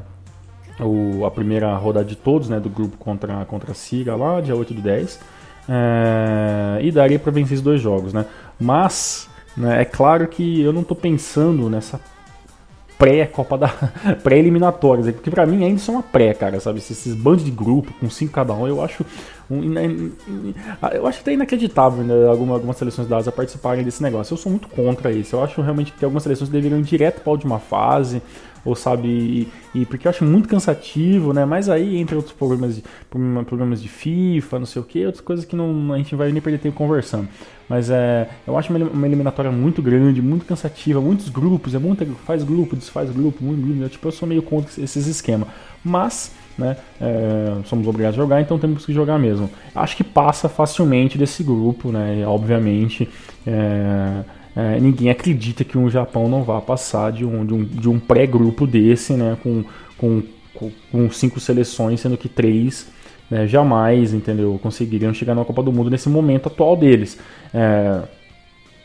o, 0.80 1.26
a 1.26 1.32
primeira 1.32 1.76
rodada 1.78 2.06
de 2.06 2.16
todos, 2.16 2.48
né? 2.48 2.60
Do 2.60 2.70
grupo 2.70 2.96
contra, 2.96 3.44
contra 3.46 3.72
a 3.72 3.74
Síria 3.74 4.16
lá, 4.16 4.40
dia 4.40 4.56
8 4.56 4.72
do 4.72 4.82
10. 4.82 5.20
É, 5.68 6.80
e 6.84 6.92
daria 6.92 7.18
para 7.18 7.32
vencer 7.32 7.54
esses 7.54 7.64
dois 7.64 7.82
jogos, 7.82 8.14
né? 8.14 8.24
Mas 8.60 9.28
né? 9.58 9.82
É 9.82 9.86
claro 9.86 10.28
que 10.28 10.62
eu 10.62 10.72
não 10.72 10.82
estou 10.82 10.96
pensando 10.96 11.70
nessa 11.70 12.00
pré-Copa 12.98 13.58
da 13.58 13.68
pré-eliminatórias, 14.24 15.14
porque 15.14 15.30
para 15.30 15.46
mim 15.46 15.64
ainda 15.64 15.80
são 15.80 15.96
uma 15.96 16.04
pré, 16.04 16.34
cara, 16.34 16.60
sabe? 16.60 16.80
Esses 16.80 17.14
bandos 17.14 17.44
de 17.44 17.52
grupo 17.52 17.92
com 18.00 18.10
cinco 18.10 18.34
cada 18.34 18.54
um, 18.54 18.68
eu 18.68 18.84
acho 18.84 19.06
um, 19.50 20.12
eu 20.94 21.08
acho 21.08 21.22
até 21.22 21.34
inacreditável 21.34 22.04
né, 22.04 22.28
algumas, 22.28 22.56
algumas 22.56 22.78
seleções 22.78 23.08
da 23.08 23.18
Ásia 23.18 23.32
participarem 23.32 23.84
desse 23.84 24.04
negócio. 24.04 24.34
Eu 24.34 24.38
sou 24.38 24.52
muito 24.52 24.68
contra 24.68 25.12
isso. 25.12 25.36
Eu 25.36 25.44
acho 25.44 25.62
realmente 25.62 25.94
que 25.94 26.04
algumas 26.04 26.24
seleções 26.24 26.50
deveriam 26.50 26.80
ir 26.80 26.84
direto 26.84 27.22
para 27.22 27.32
a 27.32 27.34
última 27.34 27.60
fase, 27.60 28.22
ou 28.66 28.76
sabe, 28.76 29.08
e, 29.08 29.48
e, 29.74 29.86
porque 29.86 30.08
eu 30.08 30.10
acho 30.10 30.26
muito 30.26 30.48
cansativo, 30.48 31.34
né? 31.34 31.46
Mas 31.46 31.70
aí 31.70 31.98
entre 31.98 32.16
outros 32.16 32.34
problemas 32.34 32.76
de, 32.76 32.84
problemas 33.46 33.82
de 33.82 33.88
FIFA, 33.88 34.60
não 34.60 34.66
sei 34.66 34.82
o 34.82 34.86
que, 34.86 35.06
outras 35.06 35.22
coisas 35.22 35.46
que 35.46 35.56
não, 35.56 35.94
a 35.94 35.98
gente 35.98 36.16
vai 36.16 36.32
nem 36.32 36.42
perder 36.42 36.60
tempo 36.60 36.78
conversando. 36.78 37.28
Mas 37.70 37.90
é, 37.90 38.30
eu 38.46 38.58
acho 38.58 38.74
uma 38.74 39.08
eliminatória 39.08 39.52
muito 39.52 39.82
grande, 39.82 40.22
muito 40.22 40.46
cansativa, 40.46 41.02
muitos 41.02 41.28
grupos, 41.30 41.76
é 41.76 41.80
muito, 41.80 42.06
faz 42.26 42.44
grupo, 42.44 42.76
desfaz 42.76 43.10
grupo, 43.10 43.44
muito 43.44 43.62
grupo. 43.62 43.82
Eu, 43.82 43.90
tipo, 43.90 44.08
eu 44.08 44.12
sou 44.12 44.28
meio 44.28 44.42
contra 44.42 44.82
esses 44.82 45.06
esquemas. 45.06 45.50
Mas, 45.84 46.32
né, 46.58 46.78
é, 47.00 47.58
somos 47.66 47.88
obrigados 47.88 48.18
a 48.18 48.22
jogar, 48.22 48.42
então 48.42 48.58
temos 48.58 48.86
que 48.86 48.94
jogar 48.94 49.20
mesmo. 49.20 49.50
Acho 49.76 49.98
que 49.98 50.04
passa 50.04 50.48
facilmente 50.48 51.18
desse 51.18 51.44
grupo, 51.44 51.92
né? 51.92 52.26
Obviamente. 52.26 53.08
É, 53.46 54.24
é, 54.58 54.80
ninguém 54.80 55.12
acredita 55.12 55.64
que 55.64 55.78
um 55.78 55.88
Japão 55.88 56.28
não 56.28 56.44
vá 56.44 56.60
passar 56.60 57.12
de 57.12 57.24
um, 57.24 57.46
de 57.46 57.54
um, 57.54 57.64
de 57.64 57.88
um 57.88 58.00
pré-grupo 58.00 58.66
desse, 58.66 59.14
né? 59.14 59.38
Com, 59.44 59.64
com, 59.96 60.24
com 60.92 61.12
cinco 61.12 61.40
seleções, 61.40 62.00
sendo 62.00 62.18
que 62.18 62.28
três 62.28 62.88
né, 63.30 63.46
jamais, 63.46 64.16
entendeu, 64.16 64.60
conseguiriam 64.62 65.14
chegar 65.14 65.36
na 65.36 65.46
Copa 65.46 65.62
do 65.62 65.72
Mundo 65.72 65.92
nesse 65.92 66.10
momento 66.10 66.48
atual 66.48 66.76
deles. 66.76 67.20
É, 67.54 68.02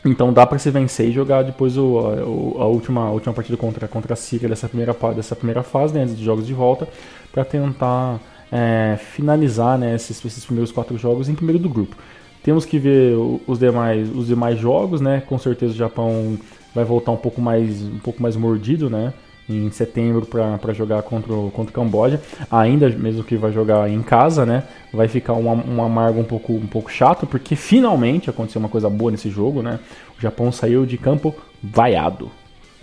então 0.05 0.31
dá 0.31 0.47
para 0.47 0.59
se 0.59 0.71
vencer 0.71 1.09
e 1.09 1.13
jogar 1.13 1.43
depois 1.43 1.79
o, 1.79 1.99
a, 1.99 2.63
a, 2.63 2.67
última, 2.67 3.07
a 3.07 3.11
última 3.11 3.33
partida 3.33 3.57
contra, 3.57 3.89
contra 3.89 4.13
a 4.13 4.17
Síria 4.17 4.51
dessa 4.51 4.69
primeira, 4.69 4.95
dessa 5.15 5.35
primeira 5.35 5.63
fase, 5.63 5.95
né, 5.95 6.05
de 6.05 6.23
jogos 6.23 6.47
de 6.47 6.53
volta, 6.53 6.87
para 7.33 7.47
tentar 7.47 8.21
é, 8.51 8.99
finalizar 8.99 9.79
né, 9.79 9.95
esses, 9.95 10.23
esses 10.23 10.45
primeiros 10.45 10.71
quatro 10.71 10.99
jogos 10.99 11.29
em 11.29 11.35
primeiro 11.35 11.59
do 11.59 11.69
grupo. 11.69 11.97
Temos 12.43 12.65
que 12.65 12.79
ver 12.79 13.15
os 13.47 13.59
demais, 13.59 14.09
os 14.15 14.27
demais 14.27 14.59
jogos, 14.59 15.01
né? 15.01 15.23
Com 15.27 15.39
certeza 15.39 15.73
o 15.73 15.77
Japão 15.77 16.39
vai 16.75 16.85
voltar 16.85 17.13
um 17.13 17.17
pouco 17.17 17.41
mais, 17.41 17.83
um 17.83 17.99
pouco 17.99 18.23
mais 18.23 18.37
mordido, 18.37 18.91
né? 18.91 19.13
em 19.49 19.71
setembro 19.71 20.27
para 20.27 20.73
jogar 20.73 21.03
contra 21.03 21.33
o, 21.33 21.51
contra 21.51 21.71
o 21.71 21.75
Camboja. 21.75 22.21
Ainda 22.51 22.89
mesmo 22.89 23.25
que 23.25 23.37
vai 23.37 23.53
jogar 23.53 23.91
em 23.91 24.03
casa, 24.03 24.47
né? 24.47 24.65
Vai 24.93 25.09
ficar 25.09 25.35
um, 25.35 25.49
um 25.49 25.83
amargo 25.83 26.21
um 26.21 26.25
pouco, 26.25 26.53
um 26.53 26.67
pouco 26.67 26.91
chato, 26.91 27.27
porque 27.27 27.57
finalmente 27.57 28.31
aconteceu 28.31 28.61
uma 28.61 28.69
coisa 28.69 28.89
boa 28.89 29.11
nesse 29.11 29.31
jogo, 29.31 29.63
né? 29.63 29.79
O 30.19 30.21
Japão 30.21 30.51
saiu 30.53 30.87
de 30.87 30.97
campo 30.97 31.35
vaiado. 31.63 32.31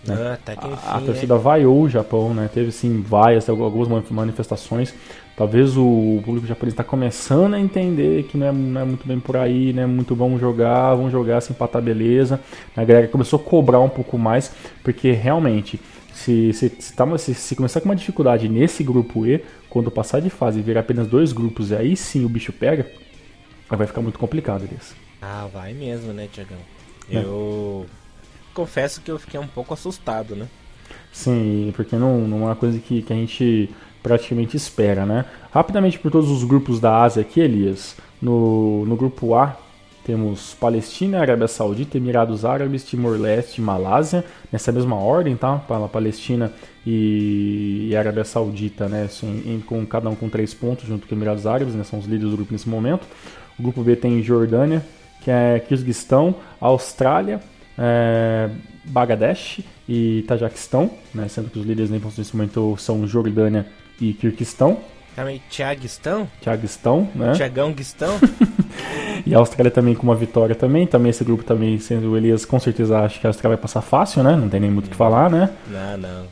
Né? 0.05 0.15
Ah, 0.15 0.37
tá 0.43 0.53
enfim, 0.53 0.77
a, 0.85 0.97
a, 0.97 1.01
torcida 1.01 1.35
né? 1.35 1.41
vaiou 1.41 1.81
o 1.81 1.89
Japão, 1.89 2.33
né? 2.33 2.49
Teve 2.53 2.71
sim 2.71 3.01
vaias, 3.01 3.49
algumas 3.49 4.09
manifestações. 4.09 4.93
Talvez 5.35 5.77
o 5.77 6.21
público 6.25 6.45
japonês 6.45 6.73
está 6.73 6.83
começando 6.83 7.53
a 7.53 7.59
entender 7.59 8.23
que 8.23 8.37
não 8.37 8.47
é, 8.47 8.51
não 8.51 8.81
é, 8.81 8.85
muito 8.85 9.07
bem 9.07 9.19
por 9.19 9.37
aí, 9.37 9.71
né? 9.71 9.85
Muito 9.85 10.15
vamos 10.15 10.39
jogar, 10.39 10.95
vamos 10.95 11.11
jogar, 11.11 11.41
se 11.41 11.51
empatar, 11.51 11.81
beleza. 11.81 12.39
A 12.75 12.83
galera 12.83 13.07
começou 13.07 13.39
a 13.39 13.43
cobrar 13.43 13.79
um 13.79 13.89
pouco 13.89 14.17
mais, 14.17 14.51
porque 14.83 15.11
realmente 15.11 15.79
se, 16.13 16.51
se, 16.51 16.69
se, 16.79 16.93
tá, 16.93 17.17
se, 17.17 17.33
se, 17.33 17.55
começar 17.55 17.79
com 17.79 17.87
uma 17.87 17.95
dificuldade 17.95 18.49
nesse 18.49 18.83
grupo 18.83 19.25
E, 19.25 19.41
quando 19.69 19.89
passar 19.89 20.19
de 20.19 20.29
fase 20.29 20.59
e 20.59 20.61
virar 20.61 20.81
apenas 20.81 21.07
dois 21.07 21.31
grupos, 21.31 21.71
e 21.71 21.75
aí 21.75 21.95
sim 21.95 22.25
o 22.25 22.29
bicho 22.29 22.51
pega, 22.51 22.85
vai 23.69 23.87
ficar 23.87 24.01
muito 24.01 24.19
complicado 24.19 24.67
isso. 24.77 24.93
Ah, 25.21 25.47
vai 25.53 25.73
mesmo, 25.73 26.11
né, 26.11 26.27
Tiagão? 26.31 26.57
É. 27.09 27.21
Confesso 28.53 29.01
que 29.01 29.11
eu 29.11 29.19
fiquei 29.19 29.39
um 29.39 29.47
pouco 29.47 29.73
assustado, 29.73 30.35
né? 30.35 30.47
Sim, 31.11 31.73
porque 31.75 31.95
não, 31.95 32.27
não 32.27 32.41
é 32.41 32.45
uma 32.45 32.55
coisa 32.55 32.79
que, 32.79 33.01
que 33.01 33.13
a 33.13 33.15
gente 33.15 33.69
praticamente 34.01 34.55
espera, 34.55 35.05
né? 35.05 35.25
Rapidamente 35.51 35.99
por 35.99 36.11
todos 36.11 36.29
os 36.29 36.43
grupos 36.43 36.79
da 36.79 37.01
Ásia 37.01 37.21
aqui, 37.21 37.39
Elias. 37.39 37.95
No, 38.21 38.85
no 38.85 38.95
grupo 38.95 39.33
A, 39.35 39.57
temos 40.09 40.55
Palestina, 40.55 41.19
Arábia 41.19 41.47
Saudita, 41.47 41.97
Emirados 41.97 42.43
Árabes, 42.43 42.83
Timor-Leste 42.83 43.61
Malásia, 43.61 44.25
nessa 44.51 44.71
mesma 44.71 44.95
ordem, 44.95 45.35
tá? 45.35 45.57
Palestina 45.91 46.51
e, 46.85 47.89
e 47.91 47.95
Arábia 47.95 48.23
Saudita, 48.23 48.87
né? 48.87 49.07
Em, 49.23 49.55
em, 49.55 49.59
com, 49.59 49.85
cada 49.85 50.09
um 50.09 50.15
com 50.15 50.29
três 50.29 50.53
pontos, 50.53 50.87
junto 50.87 51.07
com 51.07 51.15
Emirados 51.15 51.45
Árabes, 51.45 51.75
né? 51.75 51.83
São 51.83 51.99
os 51.99 52.05
líderes 52.05 52.31
do 52.31 52.37
grupo 52.37 52.53
nesse 52.53 52.67
momento. 52.67 53.05
O 53.57 53.61
grupo 53.61 53.83
B 53.83 53.95
tem 53.95 54.23
Jordânia, 54.23 54.83
que 55.21 55.29
é 55.29 55.59
Kirguistão, 55.59 56.35
Austrália, 56.59 57.41
é, 57.79 58.49
Bangladesh 58.83 59.61
e 59.87 60.23
Tajiquistão, 60.27 60.91
né? 61.15 61.27
Sendo 61.29 61.49
que 61.49 61.57
os 61.57 61.65
líderes 61.65 61.89
nesse 61.89 62.35
momento 62.35 62.75
são 62.77 63.07
Jordânia 63.07 63.65
e 64.01 64.13
Kirguistão. 64.13 64.79
Aí, 65.17 65.41
Tiaguistão? 65.49 66.27
Tiaguistão, 66.41 67.09
né? 67.13 67.33
Tiagão 67.33 67.73
Guistão? 67.73 68.17
e 69.25 69.35
a 69.35 69.37
Austrália 69.37 69.69
também 69.69 69.93
com 69.93 70.03
uma 70.03 70.15
vitória 70.15 70.55
também. 70.55 70.87
Também 70.87 71.09
esse 71.09 71.23
grupo 71.23 71.43
também, 71.43 71.77
sendo 71.77 72.11
o 72.11 72.17
Elias, 72.17 72.45
com 72.45 72.59
certeza 72.59 72.99
acho 72.99 73.19
que 73.19 73.27
a 73.27 73.29
Austrália 73.29 73.57
vai 73.57 73.61
passar 73.61 73.81
fácil, 73.81 74.23
né? 74.23 74.35
Não 74.35 74.47
tem 74.47 74.61
nem 74.61 74.71
muito 74.71 74.87
o 74.87 74.89
que 74.89 74.95
falar, 74.95 75.29
né? 75.29 75.49
Não, 75.67 75.97
não. 75.97 76.25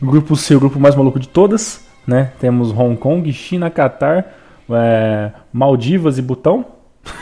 Grupo 0.00 0.34
C, 0.34 0.54
o 0.54 0.60
grupo 0.60 0.80
mais 0.80 0.94
maluco 0.94 1.20
de 1.20 1.28
todas, 1.28 1.86
né? 2.06 2.32
Temos 2.40 2.70
Hong 2.70 2.96
Kong, 2.96 3.30
China, 3.32 3.68
Catar, 3.68 4.34
é, 4.70 5.30
Maldivas 5.52 6.16
e 6.16 6.22
Butão. 6.22 6.64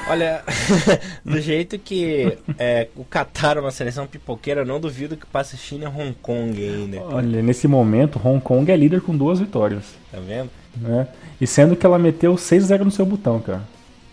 Olha, 0.09 0.43
do 1.25 1.41
jeito 1.41 1.79
que 1.79 2.37
é, 2.59 2.89
o 2.97 3.05
Qatar 3.05 3.57
é 3.57 3.61
uma 3.61 3.71
seleção 3.71 4.07
pipoqueira, 4.07 4.63
eu 4.63 4.67
não 4.67 4.81
duvido 4.81 5.17
que 5.17 5.27
passe 5.27 5.57
China 5.57 5.85
e 5.85 6.01
Hong 6.01 6.17
Kong 6.21 6.69
ainda. 6.69 7.01
Olha, 7.03 7.43
nesse 7.43 7.69
momento, 7.69 8.21
Hong 8.23 8.41
Kong 8.41 8.71
é 8.71 8.77
líder 8.77 9.01
com 9.01 9.17
duas 9.17 9.39
vitórias. 9.39 9.85
Tá 10.11 10.19
vendo? 10.19 10.51
Né? 10.77 11.09
E 11.41 11.47
sendo 11.47 11.77
que 11.77 11.87
ela 11.87 11.99
meteu 11.99 12.35
6-0 12.35 12.81
no 12.81 12.91
seu 12.91 13.07
botão, 13.07 13.41
cara. 13.41 13.63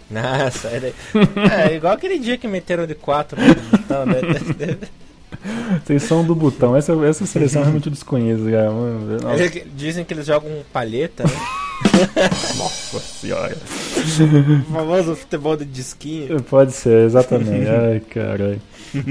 Nossa, 0.09 0.69
é 1.67 1.75
igual 1.75 1.93
aquele 1.93 2.17
dia 2.17 2.37
que 2.37 2.47
meteram 2.47 2.87
de 2.87 2.95
4 2.95 3.39
no 3.39 3.55
botão, 3.77 4.05
né? 4.05 4.15
Vocês 5.83 6.03
são 6.03 6.23
do 6.23 6.33
botão. 6.33 6.75
Essa, 6.75 6.93
essa 7.05 7.25
seleção 7.25 7.61
realmente 7.61 7.87
eu 7.87 7.91
desconheço, 7.91 8.43
cara. 8.45 8.69
Dizem 9.75 10.05
que 10.05 10.13
eles 10.13 10.25
jogam 10.25 10.49
palheta, 10.71 11.23
né? 11.23 11.66
Nossa 12.57 12.99
senhora. 12.99 13.55
O 14.67 14.73
famoso 14.73 15.15
futebol 15.15 15.55
de 15.55 15.65
disquinho. 15.65 16.41
Pode 16.43 16.71
ser, 16.71 17.05
exatamente. 17.05 17.67
Ai, 17.67 17.99
caralho. 17.99 18.61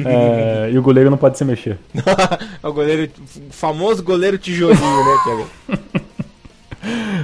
É, 0.04 0.70
e 0.72 0.78
o 0.78 0.82
goleiro 0.82 1.10
não 1.10 1.18
pode 1.18 1.38
se 1.38 1.44
mexer. 1.44 1.78
o 2.62 2.72
goleiro, 2.72 3.10
o 3.48 3.52
famoso 3.52 4.02
goleiro 4.02 4.38
tijolinho, 4.38 4.80
né, 5.04 5.16
Thiago? 5.24 5.48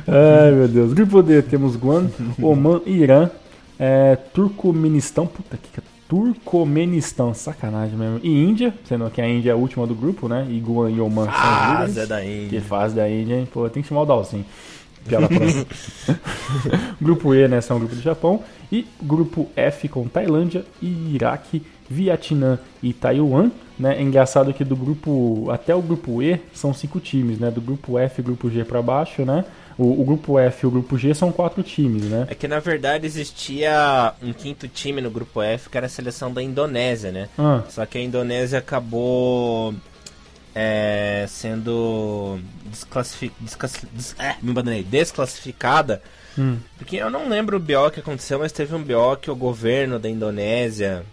Ai, 0.07 0.51
meu 0.53 0.69
Deus. 0.69 0.93
Grupo 0.93 1.23
D, 1.23 1.43
temos 1.43 1.77
Guam, 1.77 2.11
Oman, 2.41 2.81
Irã, 2.87 3.31
é, 3.79 4.17
Turcomenistão, 4.17 5.27
puta 5.27 5.57
que 5.57 5.69
Turcomenistão, 6.13 7.33
sacanagem 7.33 7.97
mesmo. 7.97 8.21
E 8.23 8.29
Índia, 8.45 8.75
sendo 8.85 9.09
que 9.09 9.23
a 9.23 9.27
Índia 9.27 9.49
é 9.49 9.53
a 9.55 9.57
última 9.57 9.87
do 9.87 9.95
grupo, 9.95 10.29
né? 10.29 10.47
E 10.51 10.61
Guam 10.61 10.91
e 10.91 11.01
Oman 11.01 11.25
são 11.25 11.35
Ah, 11.35 11.71
líderes. 11.81 11.95
Zé 11.95 12.07
da 12.07 12.23
Índia. 12.23 12.49
Que 12.49 12.61
fase 12.61 12.95
da 12.95 13.09
Índia, 13.09 13.37
hein? 13.37 13.49
Pô, 13.51 13.67
tem 13.71 13.83
que 13.83 13.89
chamar 13.89 14.03
o 14.03 14.05
Dalsin. 14.07 14.45
Piada 15.07 15.29
próxima. 15.29 15.67
grupo 17.01 17.35
E, 17.35 17.49
né? 17.49 17.61
São 17.61 17.77
o 17.77 17.81
grupo 17.81 17.95
do 17.95 18.03
Japão. 18.03 18.43
E 18.71 18.87
grupo 19.03 19.51
F 19.57 19.89
com 19.89 20.07
Tailândia, 20.09 20.65
Iraque, 20.81 21.63
Vietnã 21.89 22.59
e 22.83 22.93
Taiwan. 22.93 23.51
Né? 23.79 23.99
É 23.99 24.03
engraçado 24.03 24.53
que 24.53 24.65
do 24.65 24.77
grupo. 24.77 25.51
Até 25.51 25.75
o 25.75 25.83
grupo 25.83 26.23
E 26.23 26.41
são 26.53 26.73
cinco 26.73 27.01
times, 27.01 27.39
né? 27.39 27.51
Do 27.51 27.61
grupo 27.61 27.99
F 27.99 28.21
e 28.21 28.25
grupo 28.25 28.51
G 28.51 28.65
pra 28.65 28.81
baixo, 28.83 29.25
né? 29.25 29.45
O, 29.79 30.03
o 30.03 30.05
grupo 30.05 30.39
F 30.39 30.65
e 30.65 30.67
o 30.67 30.71
grupo 30.71 30.99
G 30.99 31.15
são 31.15 31.33
quatro 31.33 31.63
times, 31.63 32.05
né? 32.05 32.27
É 32.31 32.35
que 32.35 32.47
na 32.47 32.61
verdade 32.61 33.07
existia 33.07 34.13
um 34.23 34.33
quinto 34.33 34.69
time 34.69 35.01
no 35.01 35.11
grupo 35.11 35.41
F, 35.43 35.71
que 35.71 35.77
era 35.77 35.87
a 35.87 35.91
seleção 35.91 36.33
da 36.33 36.43
Indonésia, 36.43 37.11
né? 37.11 37.29
Ah, 37.39 37.63
Só 37.71 37.85
que 37.87 37.97
a 37.99 38.01
Indonésia 38.03 38.59
acabou 38.59 39.75
é, 40.55 41.25
sendo 41.29 42.39
des- 42.71 44.15
é, 44.19 44.37
me 44.43 44.51
abandonei, 44.51 44.83
desclassificada. 44.83 46.03
hum. 46.39 46.57
Porque 46.79 46.97
eu 46.97 47.11
não 47.11 47.29
lembro 47.29 47.57
o 47.57 47.61
BO 47.61 47.91
que 47.93 48.01
aconteceu, 48.01 48.39
mas 48.39 48.53
teve 48.53 48.75
um 48.75 48.83
BO 48.83 49.17
que 49.21 49.31
o 49.31 49.37
governo 49.37 49.99
da 49.99 50.09
Indonésia 50.09 51.05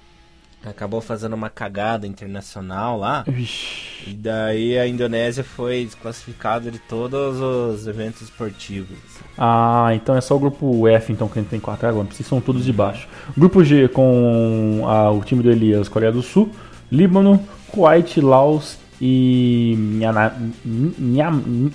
acabou 0.65 0.99
fazendo 0.99 1.34
uma 1.34 1.49
cagada 1.49 2.06
internacional 2.06 2.97
lá. 2.99 3.23
Vixe. 3.25 4.10
E 4.10 4.13
daí 4.13 4.78
a 4.78 4.86
Indonésia 4.86 5.41
foi 5.43 5.86
desclassificada 5.86 6.69
de 6.69 6.80
todos 6.80 7.39
os 7.39 7.88
eventos 7.88 8.21
esportivos. 8.23 8.97
Ah, 9.38 9.89
então 9.93 10.17
é 10.17 10.21
só 10.21 10.36
o 10.36 10.39
grupo 10.39 10.86
F 10.88 11.13
então 11.13 11.30
que 11.30 11.39
a 11.39 11.41
gente 11.41 11.49
tem 11.52 11.60
quatro 11.62 11.88
agora, 11.88 12.06
porque 12.06 12.23
são 12.23 12.41
todos 12.41 12.65
de 12.65 12.73
baixo. 12.73 13.08
Grupo 13.38 13.63
G 13.63 13.88
com 13.88 14.82
a- 14.86 15.10
o 15.12 15.21
time 15.23 15.41
do 15.41 15.49
Elias, 15.49 15.88
Coreia 15.88 16.12
do 16.12 16.21
Sul, 16.21 16.52
Líbano, 16.91 17.39
Kuwait, 17.69 18.19
Laos 18.19 18.78
e 19.02 19.76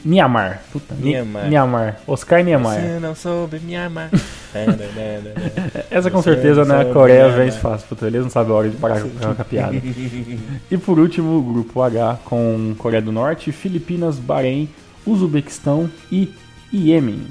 Myanmar. 0.04 0.62
Puta, 0.70 0.94
Myanmar. 0.94 1.48
Myanmar. 1.48 2.00
Oscar 2.06 2.44
Niemeyer. 2.44 2.80
Você 2.80 3.00
não 3.00 3.14
soube 3.14 3.58
me 3.60 3.74
amar. 3.76 4.10
Essa 5.90 6.10
com 6.10 6.22
certeza, 6.22 6.64
não 6.64 6.78
né? 6.78 6.84
Coreia 6.92 7.24
Myanmar. 7.24 7.44
vence 7.44 7.58
fácil. 7.58 7.88
Puta, 7.88 8.06
eles 8.06 8.22
não 8.22 8.30
sabem 8.30 8.52
a 8.52 8.56
hora 8.56 8.68
de 8.68 8.76
parar 8.76 9.00
com 9.00 9.08
a 9.38 9.44
piada. 9.44 9.74
E 10.70 10.76
por 10.76 10.98
último, 10.98 11.38
o 11.38 11.42
grupo 11.42 11.80
H 11.82 12.18
com 12.24 12.74
Coreia 12.78 13.02
do 13.02 13.12
Norte, 13.12 13.52
Filipinas, 13.52 14.18
Bahrein, 14.18 14.68
Uzbequistão 15.06 15.90
e 16.10 16.32
Iêmen. 16.72 17.22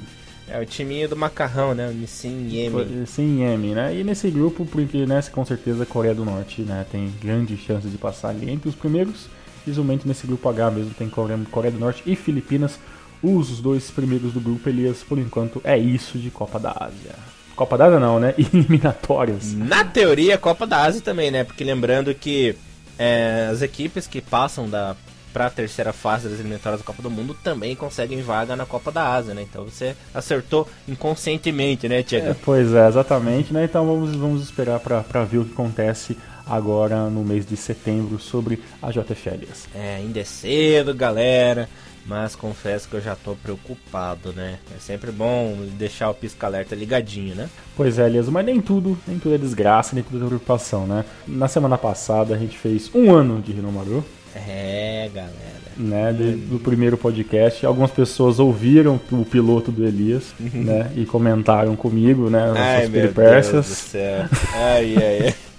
É 0.48 0.60
o 0.60 0.66
timinho 0.66 1.08
do 1.08 1.16
macarrão, 1.16 1.74
né? 1.74 1.92
Nissin 1.92 2.48
Yemen. 2.48 3.06
Sim, 3.06 3.40
Iêmen, 3.40 3.74
né? 3.74 3.94
E 3.94 4.04
nesse 4.04 4.30
grupo, 4.30 4.64
porque 4.64 5.06
né, 5.06 5.20
com 5.32 5.44
certeza 5.44 5.82
a 5.82 5.86
Coreia 5.86 6.14
do 6.14 6.24
Norte 6.24 6.62
né, 6.62 6.84
tem 6.90 7.12
grandes 7.20 7.58
chances 7.60 7.90
de 7.90 7.98
passar 7.98 8.28
ali 8.28 8.50
entre 8.50 8.68
os 8.68 8.74
primeiros. 8.74 9.26
Visualmente 9.66 10.06
nesse 10.06 10.26
grupo 10.26 10.48
H 10.48 10.70
mesmo 10.70 10.92
tem 10.94 11.08
Coreia, 11.08 11.38
Coreia 11.50 11.72
do 11.72 11.78
Norte 11.78 12.02
e 12.06 12.14
Filipinas. 12.14 12.78
Os 13.22 13.60
dois 13.60 13.90
primeiros 13.90 14.32
do 14.32 14.40
grupo, 14.40 14.68
Elias, 14.68 15.02
por 15.02 15.18
enquanto, 15.18 15.60
é 15.64 15.78
isso 15.78 16.18
de 16.18 16.30
Copa 16.30 16.58
da 16.58 16.70
Ásia. 16.70 17.14
Copa 17.56 17.78
da 17.78 17.86
Ásia 17.86 18.00
não, 18.00 18.20
né? 18.20 18.34
Eliminatórias. 18.52 19.54
Na 19.54 19.84
teoria, 19.84 20.36
Copa 20.36 20.66
da 20.66 20.82
Ásia 20.82 21.00
também, 21.00 21.30
né? 21.30 21.44
Porque 21.44 21.64
lembrando 21.64 22.14
que 22.14 22.54
é, 22.98 23.48
as 23.50 23.62
equipes 23.62 24.06
que 24.06 24.20
passam 24.20 24.68
da 24.68 24.94
pra 25.32 25.50
terceira 25.50 25.92
fase 25.92 26.28
das 26.28 26.38
eliminatórias 26.38 26.80
da 26.80 26.86
Copa 26.86 27.02
do 27.02 27.10
Mundo 27.10 27.36
também 27.42 27.74
conseguem 27.74 28.22
vaga 28.22 28.54
na 28.54 28.64
Copa 28.64 28.92
da 28.92 29.12
Ásia, 29.12 29.34
né? 29.34 29.42
Então 29.42 29.64
você 29.64 29.96
acertou 30.14 30.68
inconscientemente, 30.86 31.88
né, 31.88 32.04
Tiago? 32.04 32.28
É, 32.28 32.34
pois 32.34 32.72
é, 32.72 32.86
exatamente, 32.86 33.52
né? 33.52 33.64
Então 33.64 33.84
vamos, 33.84 34.14
vamos 34.14 34.44
esperar 34.44 34.78
pra 34.78 35.24
ver 35.24 35.38
o 35.38 35.44
que 35.44 35.52
acontece 35.52 36.16
agora 36.46 37.08
no 37.10 37.22
mês 37.24 37.46
de 37.46 37.56
setembro 37.56 38.18
sobre 38.18 38.60
a 38.82 38.88
Elias. 38.88 39.66
É, 39.74 39.96
ainda 39.96 40.20
é 40.20 40.24
cedo, 40.24 40.94
galera. 40.94 41.68
Mas 42.06 42.36
confesso 42.36 42.86
que 42.86 42.96
eu 42.96 43.00
já 43.00 43.16
tô 43.16 43.34
preocupado, 43.34 44.30
né? 44.34 44.58
É 44.76 44.78
sempre 44.78 45.10
bom 45.10 45.56
deixar 45.78 46.10
o 46.10 46.14
pisca-alerta 46.14 46.74
ligadinho, 46.74 47.34
né? 47.34 47.48
Pois 47.74 47.98
é, 47.98 48.04
Elias, 48.06 48.28
mas 48.28 48.44
nem 48.44 48.60
tudo, 48.60 48.98
nem 49.08 49.18
tudo 49.18 49.34
é 49.34 49.38
desgraça, 49.38 49.94
nem 49.94 50.04
tudo 50.04 50.22
é 50.22 50.26
preocupação, 50.28 50.86
né? 50.86 51.02
Na 51.26 51.48
semana 51.48 51.78
passada 51.78 52.34
a 52.34 52.38
gente 52.38 52.58
fez 52.58 52.90
um 52.94 53.10
ano 53.10 53.40
de 53.40 53.52
Rinomaru, 53.52 54.04
É, 54.36 55.08
galera. 55.14 55.32
né? 55.78 56.12
do 56.12 56.58
primeiro 56.58 56.98
podcast. 56.98 57.64
Algumas 57.64 57.90
pessoas 57.90 58.38
ouviram 58.38 59.00
o 59.10 59.24
piloto 59.24 59.72
do 59.72 59.82
Elias, 59.86 60.34
né? 60.38 60.92
E 60.94 61.06
comentaram 61.06 61.74
comigo, 61.74 62.28
né? 62.28 62.50
as 62.50 62.56
Ai, 62.58 62.80
suas 62.80 62.90
meu 62.90 63.00
Deus 63.00 63.12
do 63.12 63.14
peripécias. 63.14 63.66
céu. 63.66 64.24
Ai, 64.52 64.94
ai, 64.96 65.18
ai. 65.28 65.34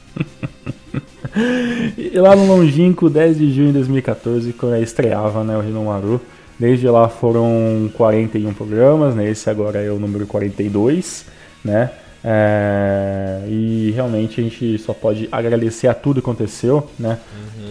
E 1.97 2.17
lá 2.17 2.35
no 2.35 2.45
longínquo 2.47 3.09
10 3.09 3.37
de 3.37 3.53
junho 3.53 3.67
de 3.67 3.73
2014, 3.73 4.53
quando 4.53 4.81
estreava 4.81 5.43
né, 5.43 5.57
o 5.57 5.61
Rinomaru, 5.61 6.21
desde 6.57 6.87
lá 6.87 7.09
foram 7.09 7.91
41 7.95 8.53
programas, 8.53 9.15
né, 9.15 9.29
esse 9.29 9.49
agora 9.49 9.79
é 9.81 9.91
o 9.91 9.99
número 9.99 10.25
42, 10.25 11.25
né? 11.63 11.91
É, 12.27 13.43
e 13.47 13.91
realmente 13.93 14.41
a 14.41 14.43
gente 14.43 14.79
só 14.79 14.93
pode 14.93 15.29
agradecer 15.31 15.87
a 15.87 15.93
tudo 15.93 16.21
que 16.21 16.27
aconteceu, 16.27 16.89
né? 16.97 17.19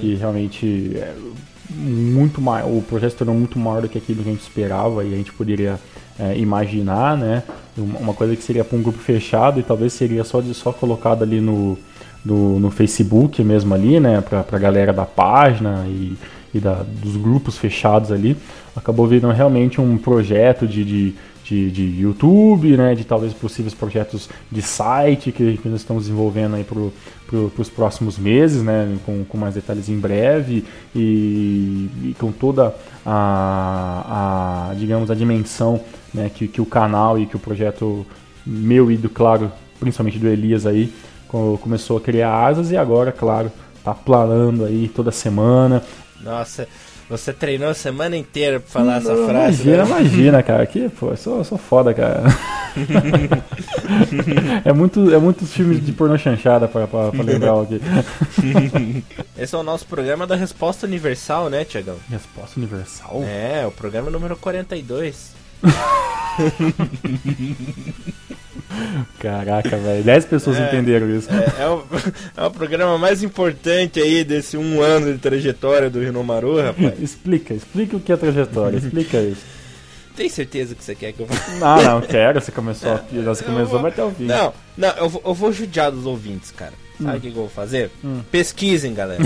Que 0.00 0.14
realmente 0.14 0.92
é 0.94 1.12
muito 1.70 2.40
maior, 2.40 2.70
o 2.70 2.80
projeto 2.80 3.10
se 3.10 3.16
tornou 3.16 3.34
muito 3.34 3.58
maior 3.58 3.82
do 3.82 3.88
que 3.88 3.98
aquilo 3.98 4.22
que 4.22 4.28
a 4.28 4.32
gente 4.32 4.42
esperava 4.42 5.02
e 5.02 5.12
a 5.12 5.16
gente 5.16 5.32
poderia 5.32 5.76
é, 6.20 6.38
imaginar, 6.38 7.18
né? 7.18 7.42
Uma 7.76 7.98
uma 7.98 8.14
coisa 8.14 8.36
que 8.36 8.44
seria 8.44 8.64
para 8.64 8.78
um 8.78 8.82
grupo 8.82 8.98
fechado 8.98 9.58
e 9.58 9.62
talvez 9.64 9.92
seria 9.92 10.22
só, 10.22 10.40
de, 10.40 10.54
só 10.54 10.72
colocado 10.72 11.24
ali 11.24 11.40
no, 11.40 11.76
no, 12.24 12.58
no 12.58 12.70
Facebook 12.70 13.42
mesmo 13.42 13.74
ali, 13.74 14.00
né? 14.00 14.20
Pra, 14.20 14.42
pra 14.42 14.58
galera 14.58 14.92
da 14.92 15.04
página 15.04 15.84
e, 15.86 16.16
e 16.54 16.58
da, 16.58 16.84
dos 17.02 17.16
grupos 17.16 17.58
fechados 17.58 18.10
ali. 18.10 18.36
Acabou 18.74 19.06
virando 19.06 19.34
realmente 19.34 19.80
um 19.80 19.96
projeto 19.98 20.66
de, 20.66 20.84
de, 20.84 21.14
de, 21.44 21.70
de 21.70 22.00
YouTube, 22.00 22.76
né? 22.76 22.94
De 22.94 23.04
talvez 23.04 23.32
possíveis 23.32 23.74
projetos 23.74 24.28
de 24.50 24.62
site 24.62 25.30
que, 25.32 25.58
que 25.58 25.68
nós 25.68 25.80
estamos 25.80 26.04
desenvolvendo 26.04 26.56
aí 26.56 26.64
pro, 26.64 26.92
pro, 27.26 27.50
pros 27.50 27.68
próximos 27.68 28.18
meses, 28.18 28.62
né? 28.62 28.96
Com, 29.04 29.24
com 29.24 29.36
mais 29.36 29.54
detalhes 29.54 29.88
em 29.88 29.98
breve 29.98 30.64
e, 30.94 31.90
e 32.02 32.16
com 32.18 32.32
toda 32.32 32.74
a, 33.04 34.70
a, 34.70 34.74
digamos, 34.74 35.10
a 35.10 35.14
dimensão 35.14 35.80
né? 36.14 36.30
que, 36.32 36.48
que 36.48 36.60
o 36.60 36.66
canal 36.66 37.18
e 37.18 37.26
que 37.26 37.36
o 37.36 37.38
projeto 37.38 38.06
meu 38.46 38.90
e 38.90 38.96
do, 38.96 39.10
claro, 39.10 39.50
principalmente 39.80 40.18
do 40.18 40.28
Elias 40.28 40.64
aí, 40.66 40.92
começou 41.60 41.98
a 41.98 42.00
criar 42.00 42.32
asas 42.32 42.70
e 42.70 42.76
agora, 42.76 43.12
claro, 43.12 43.50
tá 43.82 43.94
planando 43.94 44.64
aí 44.64 44.88
toda 44.88 45.10
semana. 45.10 45.82
Nossa, 46.20 46.66
você 47.08 47.32
treinou 47.32 47.68
a 47.68 47.74
semana 47.74 48.16
inteira 48.16 48.58
pra 48.60 48.70
falar 48.70 48.96
essa 48.96 49.14
frase. 49.26 49.68
Imagina, 49.68 49.84
né? 49.84 49.90
imagina, 49.90 50.42
cara. 50.42 50.66
Que, 50.66 50.88
pô, 50.88 51.10
eu 51.10 51.16
sou, 51.16 51.38
eu 51.38 51.44
sou 51.44 51.58
foda, 51.58 51.92
cara. 51.92 52.22
é, 54.64 54.72
muito, 54.72 55.14
é 55.14 55.18
muitos 55.18 55.52
filmes 55.52 55.84
de 55.84 55.92
pornô 55.92 56.16
chanchada 56.16 56.66
pra, 56.66 56.86
pra, 56.86 57.10
pra 57.10 57.22
lembrar 57.22 57.60
aqui. 57.60 57.80
Esse 59.36 59.54
é 59.54 59.58
o 59.58 59.62
nosso 59.62 59.86
programa 59.86 60.26
da 60.26 60.34
Resposta 60.34 60.86
Universal, 60.86 61.50
né, 61.50 61.64
Tiagão? 61.64 61.96
Resposta 62.08 62.58
universal? 62.58 63.22
É, 63.24 63.66
o 63.66 63.70
programa 63.70 64.10
número 64.10 64.36
42. 64.36 65.34
Caraca, 69.20 69.76
velho. 69.76 70.02
10 70.02 70.24
pessoas 70.26 70.56
É. 70.58 70.66
entenderam 70.66 71.08
isso. 71.10 71.28
É, 71.30 71.62
é 71.62 71.68
o, 71.68 71.84
é 72.36 72.44
o 72.46 72.50
programa 72.50 72.98
mais 72.98 73.22
importante 73.22 74.00
aí 74.00 74.24
desse 74.24 74.56
um 74.56 74.82
ano 74.82 75.12
de 75.12 75.18
trajetória 75.18 75.88
do 75.88 76.00
Rinomaru, 76.00 76.60
rapaz. 76.60 76.98
Explica, 77.00 77.54
explica 77.54 77.96
o 77.96 78.00
que 78.00 78.12
é 78.12 78.16
trajetória, 78.16 78.76
explica 78.78 79.18
isso. 79.20 79.42
Tem 80.16 80.28
certeza 80.28 80.74
que 80.76 80.84
você 80.84 80.94
quer 80.94 81.12
que 81.12 81.20
eu 81.20 81.26
fale? 81.26 81.58
Não, 81.58 81.82
não, 81.82 82.00
quero. 82.00 82.40
Você 82.40 82.52
começou, 82.52 82.96
você 83.10 83.10
Eu 83.42 83.46
começou, 83.46 83.66
vou- 83.66 83.80
vai 83.82 83.90
até 83.90 84.04
o 84.04 84.10
fim. 84.12 84.24
Não, 84.26 84.52
não, 84.76 84.90
eu 84.90 85.08
vou, 85.08 85.22
eu 85.24 85.34
vou 85.34 85.52
judiar 85.52 85.90
dos 85.90 86.06
ouvintes, 86.06 86.52
cara. 86.52 86.72
Sabe 87.02 87.18
o 87.18 87.20
que, 87.20 87.30
que 87.32 87.36
eu 87.36 87.42
vou 87.42 87.48
fazer? 87.50 87.90
Hum. 88.04 88.20
Pesquisem, 88.30 88.94
galera. 88.94 89.24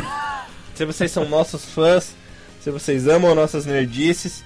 se 0.74 0.86
vocês 0.86 1.10
são 1.10 1.28
nossos 1.28 1.66
fãs, 1.66 2.14
se 2.62 2.70
vocês 2.70 3.06
amam 3.06 3.34
nossas 3.34 3.66
nerdices, 3.66 4.42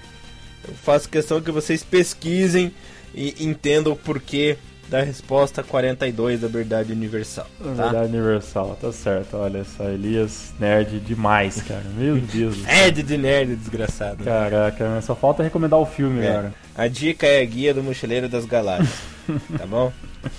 eu 0.67 0.73
faço 0.73 1.09
questão 1.09 1.41
que 1.41 1.51
vocês 1.51 1.83
pesquisem 1.83 2.71
e 3.13 3.35
entendam 3.45 3.93
o 3.93 3.95
porquê 3.95 4.57
da 4.89 5.01
resposta 5.01 5.63
42 5.63 6.41
da 6.41 6.47
verdade 6.47 6.91
universal. 6.91 7.47
Tá? 7.57 7.69
verdade, 7.83 8.15
universal, 8.15 8.77
tá 8.79 8.91
certo. 8.91 9.37
Olha 9.37 9.63
só, 9.63 9.89
Elias, 9.89 10.53
nerd 10.59 10.99
demais, 10.99 11.61
cara. 11.61 11.83
Meu 11.97 12.17
Deus. 12.21 12.57
É 12.67 12.91
de 12.91 13.17
nerd, 13.17 13.55
desgraçado. 13.55 14.23
Caraca, 14.23 15.01
só 15.01 15.15
falta 15.15 15.41
recomendar 15.41 15.79
o 15.79 15.85
filme, 15.85 16.21
É. 16.21 16.31
cara. 16.33 16.53
A 16.75 16.87
dica 16.87 17.25
é 17.25 17.41
a 17.41 17.45
guia 17.45 17.73
do 17.73 17.81
mochileiro 17.83 18.27
das 18.29 18.45
galáxias. 18.45 18.99
tá 19.57 19.65
bom? 19.65 19.91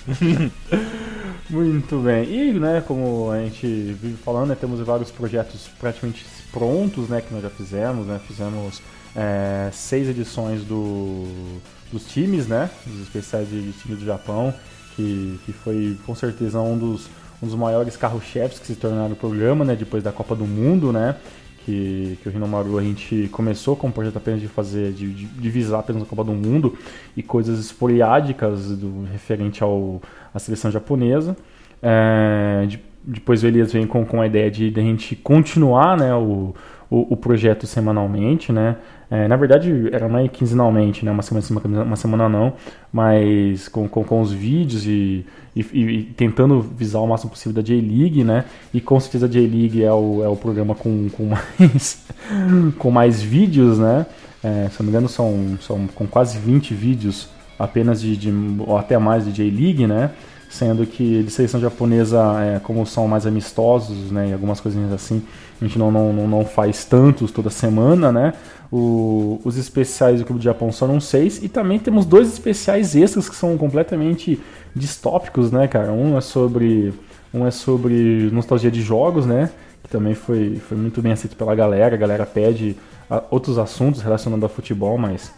Muito 1.49 1.97
bem. 1.99 2.23
E, 2.29 2.53
né, 2.53 2.83
como 2.85 3.31
a 3.31 3.39
gente 3.39 3.65
vive 3.65 4.15
falando, 4.23 4.49
né, 4.49 4.57
temos 4.59 4.79
vários 4.81 5.11
projetos 5.11 5.69
praticamente 5.79 6.25
prontos, 6.51 7.07
né, 7.09 7.21
que 7.21 7.33
nós 7.33 7.43
já 7.43 7.49
fizemos, 7.49 8.07
né, 8.07 8.19
fizemos 8.27 8.81
é, 9.15 9.69
seis 9.71 10.09
edições 10.09 10.63
do, 10.63 11.25
dos 11.91 12.05
times, 12.05 12.47
né? 12.47 12.69
Os 12.85 13.01
especiais 13.01 13.49
de, 13.49 13.61
de 13.61 13.71
time 13.73 13.95
do 13.95 14.05
Japão, 14.05 14.53
que, 14.95 15.39
que 15.45 15.53
foi 15.53 15.97
com 16.05 16.13
certeza 16.13 16.59
um 16.59 16.77
dos, 16.77 17.07
um 17.41 17.47
dos 17.47 17.55
maiores 17.55 17.95
carro-chefes 17.95 18.59
que 18.59 18.67
se 18.67 18.75
tornaram 18.75 19.13
o 19.13 19.15
programa, 19.15 19.63
né? 19.63 19.75
Depois 19.75 20.03
da 20.03 20.11
Copa 20.11 20.35
do 20.35 20.45
Mundo, 20.45 20.91
né? 20.91 21.15
Que, 21.65 22.19
que 22.21 22.29
o 22.29 22.31
Rinomaru 22.31 22.77
a 22.77 22.83
gente 22.83 23.27
começou 23.31 23.75
com 23.75 23.87
o 23.87 23.91
projeto 23.91 24.17
apenas 24.17 24.39
de 24.39 24.47
fazer, 24.47 24.91
de, 24.91 25.11
de, 25.11 25.25
de 25.25 25.49
visar 25.49 25.79
apenas 25.79 26.03
a 26.03 26.05
Copa 26.05 26.23
do 26.23 26.31
Mundo 26.31 26.77
e 27.17 27.23
coisas 27.23 27.59
esporádicas 27.59 28.77
do, 28.77 29.03
referente 29.11 29.63
ao, 29.63 29.99
à 30.33 30.37
seleção 30.37 30.69
japonesa. 30.69 31.35
É, 31.81 32.65
de, 32.67 32.79
depois 33.07 33.43
o 33.43 33.47
Elias 33.47 33.71
vem 33.71 33.85
com, 33.85 34.05
com 34.05 34.21
a 34.21 34.27
ideia 34.27 34.49
de, 34.49 34.71
de 34.71 34.79
a 34.79 34.83
gente 34.83 35.15
continuar 35.15 35.97
né, 35.97 36.13
o, 36.13 36.53
o, 36.89 37.13
o 37.13 37.17
projeto 37.17 37.67
semanalmente, 37.67 38.51
né? 38.51 38.77
É, 39.09 39.27
na 39.27 39.35
verdade, 39.35 39.87
era 39.91 40.09
mais 40.09 40.29
quinzenalmente, 40.31 41.05
né? 41.05 41.11
Uma 41.11 41.21
semana 41.21 41.45
sim, 41.45 41.55
uma 41.55 41.95
semana 41.95 42.27
não, 42.27 42.53
mas 42.91 43.67
com, 43.67 43.87
com, 43.87 44.03
com 44.03 44.19
os 44.19 44.31
vídeos 44.31 44.85
e, 44.87 45.25
e, 45.55 45.61
e, 45.61 46.03
tentando 46.17 46.59
visar 46.59 46.99
o 46.99 47.07
máximo 47.07 47.29
possível 47.29 47.53
da 47.53 47.61
J-League, 47.61 48.23
né? 48.23 48.45
E 48.73 48.81
com 48.81 48.99
certeza 48.99 49.27
a 49.27 49.29
J-League 49.29 49.83
é 49.83 49.93
o, 49.93 50.23
é 50.23 50.27
o 50.27 50.35
programa 50.35 50.73
com, 50.73 51.07
com, 51.09 51.25
mais, 51.25 52.05
com 52.79 52.91
mais 52.91 53.21
vídeos, 53.21 53.77
né? 53.77 54.07
É, 54.43 54.69
se 54.69 54.79
não 54.79 54.85
me 54.85 54.89
engano, 54.89 55.07
são, 55.07 55.57
são 55.61 55.87
com 55.87 56.07
quase 56.07 56.39
20 56.39 56.73
vídeos 56.73 57.29
apenas 57.57 58.01
de, 58.01 58.17
de 58.17 58.33
ou 58.65 58.77
até 58.77 58.97
mais 58.97 59.25
de 59.25 59.31
J-League, 59.31 59.85
né? 59.85 60.11
Sendo 60.55 60.85
que 60.85 61.21
de 61.21 61.29
seleção 61.31 61.59
japonesa, 61.59 62.17
é, 62.39 62.59
como 62.59 62.85
são 62.85 63.09
mais 63.09 63.27
amistosos, 63.27 64.09
né? 64.09 64.29
E 64.29 64.31
algumas 64.31 64.61
coisinhas 64.61 64.93
assim, 64.93 65.21
a 65.61 65.65
gente 65.65 65.77
não, 65.77 65.91
não, 65.91 66.13
não 66.13 66.45
faz 66.45 66.85
tantos 66.85 67.29
toda 67.29 67.49
semana, 67.49 68.09
né? 68.09 68.33
O, 68.71 69.41
os 69.43 69.57
especiais 69.57 70.21
do 70.21 70.25
Clube 70.25 70.39
do 70.39 70.43
Japão 70.45 70.71
foram 70.71 71.01
seis 71.01 71.43
e 71.43 71.49
também 71.49 71.77
temos 71.77 72.05
dois 72.05 72.31
especiais 72.31 72.95
extras 72.95 73.27
que 73.27 73.35
são 73.35 73.57
completamente 73.57 74.41
distópicos, 74.73 75.51
né, 75.51 75.67
cara? 75.67 75.91
Um 75.91 76.17
é 76.17 76.21
sobre 76.21 76.93
um 77.33 77.45
é 77.45 77.51
sobre 77.51 78.29
nostalgia 78.31 78.71
de 78.71 78.81
jogos, 78.81 79.25
né? 79.25 79.49
Que 79.83 79.89
também 79.89 80.15
foi, 80.15 80.55
foi 80.55 80.77
muito 80.77 81.01
bem 81.01 81.11
aceito 81.11 81.35
pela 81.35 81.53
galera. 81.53 81.95
A 81.95 81.97
galera 81.97 82.25
pede 82.25 82.77
a, 83.09 83.21
outros 83.29 83.57
assuntos 83.57 84.01
relacionados 84.01 84.43
ao 84.43 84.49
futebol, 84.49 84.97
mas 84.97 85.33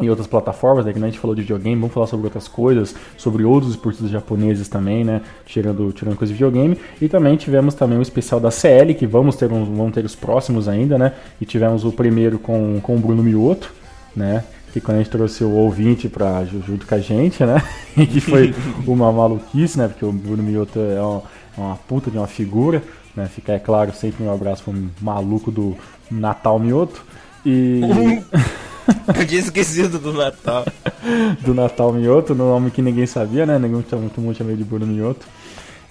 em 0.00 0.08
outras 0.08 0.26
plataformas, 0.26 0.84
né? 0.84 0.92
Que 0.92 0.98
a 0.98 1.06
gente 1.06 1.18
falou 1.18 1.34
de 1.34 1.42
videogame, 1.42 1.76
vamos 1.76 1.92
falar 1.92 2.06
sobre 2.06 2.26
outras 2.26 2.48
coisas, 2.48 2.94
sobre 3.16 3.44
outros 3.44 3.72
esportistas 3.72 4.10
japoneses 4.10 4.68
também, 4.68 5.04
né? 5.04 5.22
Tirando, 5.46 5.92
tirando 5.92 6.16
coisa 6.16 6.32
de 6.32 6.34
videogame. 6.34 6.76
E 7.00 7.08
também 7.08 7.36
tivemos 7.36 7.74
também 7.74 7.98
o 7.98 8.02
especial 8.02 8.40
da 8.40 8.50
CL, 8.50 8.94
que 8.94 9.06
vamos 9.06 9.36
ter, 9.36 9.50
um, 9.52 9.64
vamos 9.64 9.92
ter 9.92 10.04
os 10.04 10.14
próximos 10.14 10.68
ainda, 10.68 10.98
né? 10.98 11.12
E 11.40 11.46
tivemos 11.46 11.84
o 11.84 11.92
primeiro 11.92 12.38
com, 12.38 12.80
com 12.80 12.96
o 12.96 12.98
Bruno 12.98 13.22
Mioto, 13.22 13.72
né? 14.14 14.44
Que 14.72 14.80
quando 14.80 14.96
a 14.96 15.00
gente 15.00 15.10
trouxe 15.10 15.44
o 15.44 15.50
ouvinte 15.50 16.08
pra, 16.08 16.44
junto 16.44 16.86
com 16.86 16.94
a 16.94 16.98
gente, 16.98 17.44
né? 17.44 17.62
Que 17.94 18.20
foi 18.20 18.54
uma 18.86 19.12
maluquice, 19.12 19.78
né? 19.78 19.88
Porque 19.88 20.04
o 20.04 20.12
Bruno 20.12 20.42
Mioto 20.42 20.78
é 20.78 21.00
uma, 21.00 21.22
é 21.56 21.60
uma 21.60 21.76
puta 21.76 22.10
de 22.10 22.16
uma 22.16 22.26
figura, 22.26 22.82
né? 23.14 23.26
Fica, 23.26 23.52
é 23.52 23.58
claro, 23.58 23.92
sempre 23.92 24.24
um 24.24 24.32
abraço 24.32 24.70
um 24.70 24.88
maluco 25.00 25.50
do 25.50 25.76
Natal 26.10 26.58
Mioto. 26.58 27.04
E. 27.44 27.80
Eu 29.18 29.26
tinha 29.26 29.40
esquecido 29.40 29.98
do 29.98 30.12
Natal. 30.12 30.64
do 31.44 31.54
Natal 31.54 31.92
Mioto, 31.92 32.34
no 32.34 32.48
nome 32.48 32.70
que 32.70 32.82
ninguém 32.82 33.06
sabia, 33.06 33.46
né? 33.46 33.58
Ninguém 33.58 33.84
muito 33.98 34.20
mundo 34.20 34.36
chamei 34.36 34.56
de 34.56 34.64
Bruno 34.64 34.86
Mioto. 34.86 35.26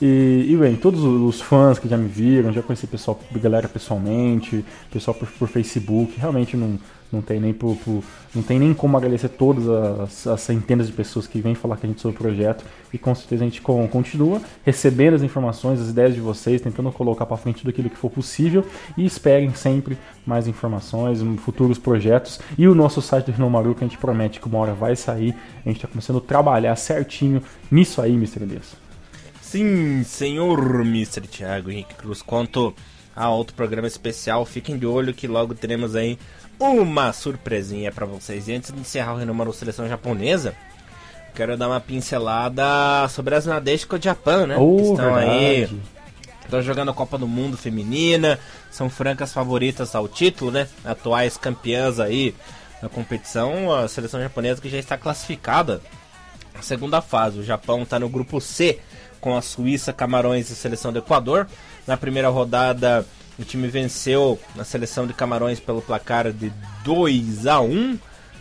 E, 0.02 0.48
e, 0.50 0.58
bem, 0.58 0.76
todos 0.76 1.04
os 1.04 1.40
fãs 1.40 1.78
que 1.78 1.88
já 1.88 1.96
me 1.96 2.08
viram, 2.08 2.52
já 2.52 2.64
conheci 2.64 2.88
pessoal, 2.88 3.20
galera 3.36 3.70
pessoalmente, 3.70 4.66
pessoal 4.92 5.14
por, 5.14 5.28
por 5.28 5.48
Facebook, 5.48 6.20
realmente 6.20 6.58
não, 6.58 6.80
não 7.12 7.22
tem 7.22 7.40
nem 7.40 7.54
por, 7.54 7.76
por, 7.78 8.04
não 8.34 8.42
tem 8.42 8.60
nem 8.60 8.74
como 8.74 8.96
agradecer 8.98 9.30
todas 9.30 9.68
as, 9.68 10.28
as, 10.28 10.42
centenas 10.42 10.88
de 10.88 10.94
pessoas 10.94 11.28
que 11.28 11.42
vêm 11.42 11.54
falar 11.54 11.78
com 11.78 11.86
a 11.86 11.90
gente 11.90 12.02
sobre 12.02 12.16
o 12.16 12.20
projeto 12.20 12.64
e 12.94 12.98
com 12.98 13.14
certeza 13.14 13.44
a 13.44 13.48
gente 13.48 13.62
continua 13.62 14.42
recebendo 14.64 15.16
as 15.16 15.22
informações, 15.22 15.80
as 15.80 15.90
ideias 15.90 16.14
de 16.14 16.22
vocês, 16.22 16.62
tentando 16.62 16.92
colocar 16.92 17.26
para 17.26 17.38
frente 17.38 17.60
tudo 17.60 17.70
aquilo 17.70 17.90
que 17.90 17.98
for 17.98 18.10
possível 18.10 18.66
e 18.98 19.06
esperem 19.06 19.54
sempre 19.54 19.98
mais 20.26 20.48
informações, 20.48 21.22
futuros 21.44 21.78
projetos 21.78 22.40
e 22.58 22.68
o 22.68 22.76
nosso 22.76 23.02
site 23.02 23.26
do 23.26 23.32
Rinomaru 23.34 23.76
que 23.76 23.84
a 23.84 23.88
gente 23.88 23.98
promete 23.98 24.40
que 24.40 24.48
uma 24.48 24.60
hora 24.60 24.74
vai 24.74 24.96
sair, 24.96 25.36
a 25.66 25.70
gente 25.70 25.78
está 25.78 25.88
começando 25.88 26.18
a 26.18 26.22
trabalhar 26.22 26.76
certinho 26.76 27.42
nisso 27.70 28.02
aí, 28.02 28.14
Mr. 28.14 28.44
Elias. 28.44 28.76
Sim, 29.42 30.04
senhor 30.04 30.82
Mr. 30.82 31.28
Thiago 31.28 31.70
Henrique 31.70 31.96
Cruz, 31.96 32.22
quanto 32.22 32.74
a 33.16 33.30
outro 33.30 33.56
programa 33.56 33.88
especial, 33.88 34.46
fiquem 34.46 34.78
de 34.78 34.86
olho 34.86 35.14
que 35.14 35.28
logo 35.28 35.54
teremos 35.54 35.96
aí 35.96 36.18
uma 36.60 37.12
surpresinha 37.14 37.92
para 37.92 38.06
vocês. 38.06 38.48
E 38.48 38.54
antes 38.54 38.72
de 38.72 38.80
encerrar 38.80 39.14
o 39.14 39.18
Renomaru 39.18 39.54
Seleção 39.54 39.88
Japonesa, 39.88 40.56
quero 41.34 41.58
dar 41.58 41.68
uma 41.68 41.80
pincelada 41.80 43.08
sobre 43.10 43.36
as 43.36 43.46
Nadeshiko 43.46 44.02
Japan, 44.02 44.48
né? 44.48 44.58
Oh, 44.58 44.76
que 44.76 44.82
estão 44.84 45.14
verdade. 45.14 45.30
aí. 45.30 45.82
Estão 46.44 46.62
jogando 46.62 46.92
a 46.92 46.94
Copa 46.94 47.18
do 47.18 47.28
Mundo 47.28 47.56
Feminina, 47.56 48.38
são 48.70 48.90
francas 48.90 49.32
favoritas 49.32 49.96
ao 49.96 50.08
título, 50.08 50.52
né? 50.52 50.68
Atuais 50.84 51.38
campeãs 51.38 52.00
aí 52.00 52.36
na 52.82 52.90
competição. 52.90 53.74
A 53.74 53.88
seleção 53.88 54.20
japonesa 54.20 54.62
que 54.62 54.70
já 54.70 54.78
está 54.78 54.98
classificada 54.98 55.82
na 56.54 56.62
segunda 56.62 57.02
fase. 57.02 57.40
O 57.40 57.44
Japão 57.44 57.84
está 57.84 57.98
no 57.98 58.10
grupo 58.10 58.42
C 58.42 58.80
com 59.22 59.38
a 59.38 59.42
Suíça, 59.42 59.94
Camarões 59.94 60.50
e 60.50 60.56
seleção 60.56 60.92
do 60.92 61.00
Equador. 61.00 61.48
Na 61.88 61.96
primeira 61.96 62.28
rodada 62.28 63.06
o 63.42 63.46
time 63.46 63.68
venceu 63.68 64.40
na 64.56 64.64
seleção 64.64 65.08
de 65.08 65.14
Camarões 65.14 65.60
pelo 65.60 65.82
placar 65.82 66.32
de 66.32 66.52
2 66.84 67.48
a 67.48 67.60
1. 67.60 67.98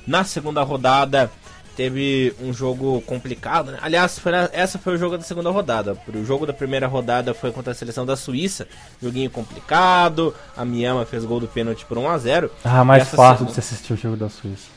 Na 0.06 0.24
segunda 0.24 0.62
rodada 0.62 1.30
teve 1.76 2.34
um 2.40 2.52
jogo 2.52 3.00
complicado. 3.02 3.72
Né? 3.72 3.78
Aliás, 3.80 4.18
foi 4.18 4.32
na, 4.32 4.50
essa 4.52 4.78
foi 4.78 4.94
o 4.94 4.98
jogo 4.98 5.16
da 5.16 5.24
segunda 5.24 5.50
rodada. 5.50 5.96
O 6.14 6.24
jogo 6.24 6.46
da 6.46 6.52
primeira 6.52 6.86
rodada 6.86 7.32
foi 7.32 7.50
contra 7.50 7.72
a 7.72 7.74
seleção 7.74 8.04
da 8.04 8.16
Suíça. 8.16 8.68
Joguinho 9.02 9.30
complicado. 9.30 10.34
A 10.56 10.64
Miyama 10.64 11.06
fez 11.06 11.24
gol 11.24 11.40
do 11.40 11.48
pênalti 11.48 11.86
por 11.86 11.96
1 11.96 12.08
a 12.08 12.18
0. 12.18 12.50
Ah, 12.64 12.84
mais 12.84 13.08
fácil 13.08 13.16
segunda... 13.16 13.44
de 13.46 13.54
você 13.54 13.60
assistir 13.60 13.92
o 13.94 13.96
jogo 13.96 14.16
da 14.16 14.28
Suíça. 14.28 14.68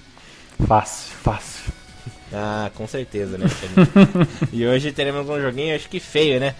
Fácil, 0.65 1.13
fácil. 1.21 1.73
Ah, 2.31 2.71
com 2.73 2.87
certeza, 2.87 3.37
né? 3.37 3.45
e 4.51 4.65
hoje 4.65 4.91
teremos 4.91 5.29
um 5.29 5.39
joguinho, 5.39 5.75
acho 5.75 5.89
que 5.89 5.99
feio, 5.99 6.39
né? 6.39 6.55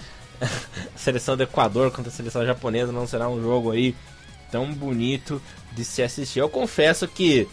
seleção 0.96 1.36
do 1.36 1.44
Equador 1.44 1.92
contra 1.92 2.12
a 2.12 2.14
seleção 2.14 2.46
japonesa 2.46 2.92
não 2.92 3.08
será 3.08 3.30
um 3.30 3.42
jogo 3.42 3.72
aí 3.72 3.96
tão 4.52 4.72
bonito 4.74 5.42
de 5.72 5.84
se 5.84 6.04
assistir. 6.04 6.40
Eu 6.40 6.50
confesso 6.50 7.08
que 7.08 7.48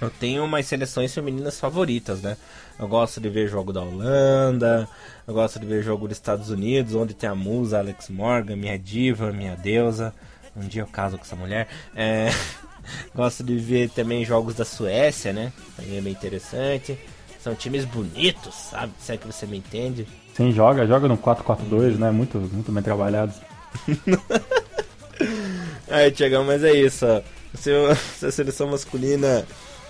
eu 0.00 0.10
tenho 0.10 0.44
umas 0.44 0.66
seleções 0.66 1.14
femininas 1.14 1.60
favoritas, 1.60 2.20
né? 2.22 2.36
Eu 2.78 2.88
gosto 2.88 3.20
de 3.20 3.28
ver 3.28 3.48
jogo 3.48 3.72
da 3.72 3.82
Holanda, 3.82 4.88
eu 5.26 5.34
gosto 5.34 5.60
de 5.60 5.66
ver 5.66 5.82
jogo 5.82 6.08
dos 6.08 6.16
Estados 6.16 6.50
Unidos, 6.50 6.94
onde 6.94 7.14
tem 7.14 7.28
a 7.28 7.34
musa 7.34 7.78
Alex 7.78 8.08
Morgan, 8.08 8.56
minha 8.56 8.78
diva, 8.78 9.32
minha 9.32 9.54
deusa. 9.54 10.12
Um 10.56 10.66
dia 10.66 10.82
eu 10.82 10.86
caso 10.86 11.16
com 11.16 11.24
essa 11.24 11.36
mulher. 11.36 11.68
É... 11.94 12.30
gosto 13.14 13.44
de 13.44 13.56
ver 13.56 13.90
também 13.90 14.24
jogos 14.24 14.54
da 14.54 14.64
Suécia, 14.64 15.32
né? 15.32 15.52
Também 15.76 15.98
é 15.98 16.00
bem 16.00 16.12
interessante. 16.12 16.98
São 17.42 17.54
times 17.56 17.84
bonitos, 17.84 18.54
sabe? 18.54 18.92
Se 18.98 19.12
é 19.12 19.16
que 19.16 19.26
você 19.26 19.46
me 19.46 19.58
entende. 19.58 20.06
Sim, 20.34 20.52
joga, 20.52 20.86
joga 20.86 21.08
no 21.08 21.18
4-4-2, 21.18 21.98
né? 21.98 22.10
Muito, 22.10 22.38
muito 22.38 22.70
bem 22.70 22.82
trabalhado. 22.82 23.34
Aí, 25.90 26.10
Tiagão, 26.12 26.44
mas 26.44 26.62
é 26.62 26.72
isso. 26.72 27.04
Se, 27.54 27.70
se, 28.16 28.26
a 28.26 28.30
seleção 28.30 28.68
masculina 28.68 29.44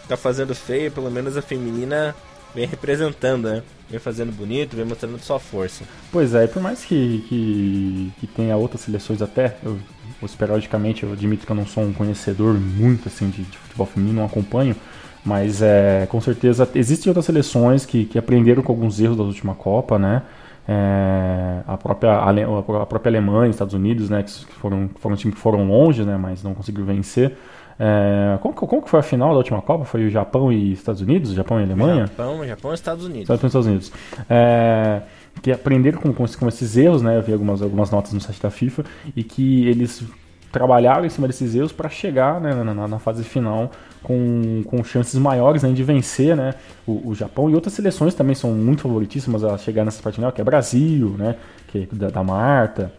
tá 0.09 0.17
fazendo 0.17 0.55
feio, 0.55 0.91
pelo 0.91 1.11
menos 1.11 1.37
a 1.37 1.43
feminina 1.43 2.15
vem 2.55 2.67
representando, 2.67 3.49
né? 3.49 3.63
Vem 3.89 4.01
fazendo 4.01 4.33
bonito, 4.33 4.75
vem 4.75 4.87
mostrando 4.87 5.21
sua 5.21 5.39
força. 5.39 5.85
Pois 6.11 6.35
é, 6.35 6.47
por 6.47 6.63
mais 6.63 6.85
que, 6.85 7.23
que, 7.29 8.13
que 8.19 8.27
tenha 8.27 8.57
outras 8.57 8.81
seleções 8.81 9.21
até, 9.21 9.57
eu, 9.63 9.79
esporadicamente, 10.23 11.03
eu 11.03 11.13
admito 11.13 11.45
que 11.45 11.53
eu 11.53 11.57
não 11.57 11.67
sou 11.67 11.85
um 11.85 11.93
conhecedor 11.93 12.55
muito 12.55 13.09
assim 13.09 13.29
de, 13.29 13.43
de 13.43 13.59
futebol 13.59 13.87
feminino, 13.87 14.21
não 14.21 14.27
acompanho, 14.27 14.75
mas 15.25 15.63
é, 15.63 16.07
com 16.07 16.21
certeza 16.21 16.69
existem 16.75 17.11
outras 17.11 17.27
seleções 17.27 17.87
que, 17.87 18.05
que 18.05 18.19
aprenderam 18.19 18.63
com 18.63 18.73
alguns 18.73 19.01
erros 19.01 19.17
da 19.17 19.23
última 19.23 19.55
Copa, 19.55 19.99
né? 19.99 20.23
É, 20.67 21.61
a, 21.67 21.77
própria, 21.77 22.19
a 22.19 22.87
própria 22.87 23.11
Alemanha, 23.11 23.51
Estados 23.51 23.75
Unidos, 23.75 24.11
né? 24.11 24.23
Que 24.23 24.31
foram, 24.55 24.91
foram 24.97 25.15
um 25.15 25.19
time 25.19 25.33
que 25.33 25.39
foram 25.39 25.67
longe, 25.67 26.05
né? 26.05 26.17
Mas 26.17 26.43
não 26.43 26.55
conseguiram 26.55 26.87
vencer. 26.87 27.37
É, 27.79 28.39
como, 28.41 28.55
como 28.55 28.83
que 28.83 28.91
foi 28.91 29.01
a 29.01 29.03
final 29.03 29.31
da 29.31 29.39
última 29.39 29.61
Copa? 29.63 29.85
Foi 29.85 30.07
o 30.07 30.11
Japão 30.11 30.53
e 30.53 30.73
Estados 30.73 31.01
Unidos? 31.01 31.33
Japão 31.33 31.61
e 31.61 31.65
Alemanha? 31.65 32.07
Japão, 32.07 32.47
Japão 32.47 32.71
e 32.71 32.75
Estados 32.75 33.05
Unidos. 33.05 33.29
Japão 33.29 33.45
e 33.45 33.47
Estados 33.47 33.67
Unidos. 33.67 33.93
É, 34.29 35.03
que 35.41 35.51
aprenderam 35.51 36.01
com, 36.01 36.13
com, 36.13 36.27
com, 36.27 36.49
esses 36.49 36.77
erros, 36.77 37.03
né? 37.03 37.17
Eu 37.17 37.23
vi 37.23 37.33
algumas, 37.33 37.63
algumas 37.63 37.91
notas 37.91 38.13
no 38.13 38.21
site 38.21 38.41
da 38.41 38.51
FIFA 38.51 38.85
e 39.17 39.25
que 39.25 39.67
eles 39.69 40.05
trabalharam 40.53 41.07
em 41.07 41.09
cima 41.09 41.27
desses 41.27 41.55
erros 41.55 41.73
para 41.73 41.89
chegar 41.89 42.39
né, 42.39 42.53
na, 42.53 42.87
na, 42.87 42.99
fase 42.99 43.25
final 43.25 43.71
com, 44.03 44.63
com 44.67 44.85
chances 44.85 45.19
maiores 45.19 45.63
né, 45.63 45.73
de 45.73 45.83
vencer 45.83 46.37
né, 46.37 46.55
o, 46.87 47.09
o, 47.09 47.15
Japão. 47.15 47.49
E 47.49 47.55
outras 47.55 47.73
seleções 47.73 48.15
também 48.15 48.35
são 48.35 48.53
muito 48.53 48.83
favoritíssimas 48.83 49.43
a 49.43 49.57
chegar 49.57 49.85
nessa 49.85 50.03
parte 50.03 50.17
final, 50.17 50.31
que 50.31 50.41
é 50.41 50.45
Brasil, 50.45 51.17
né, 51.19 51.37
que 51.69 51.89
é 51.91 51.97
da, 51.97 52.11
da 52.11 52.23
Marta, 52.23 52.93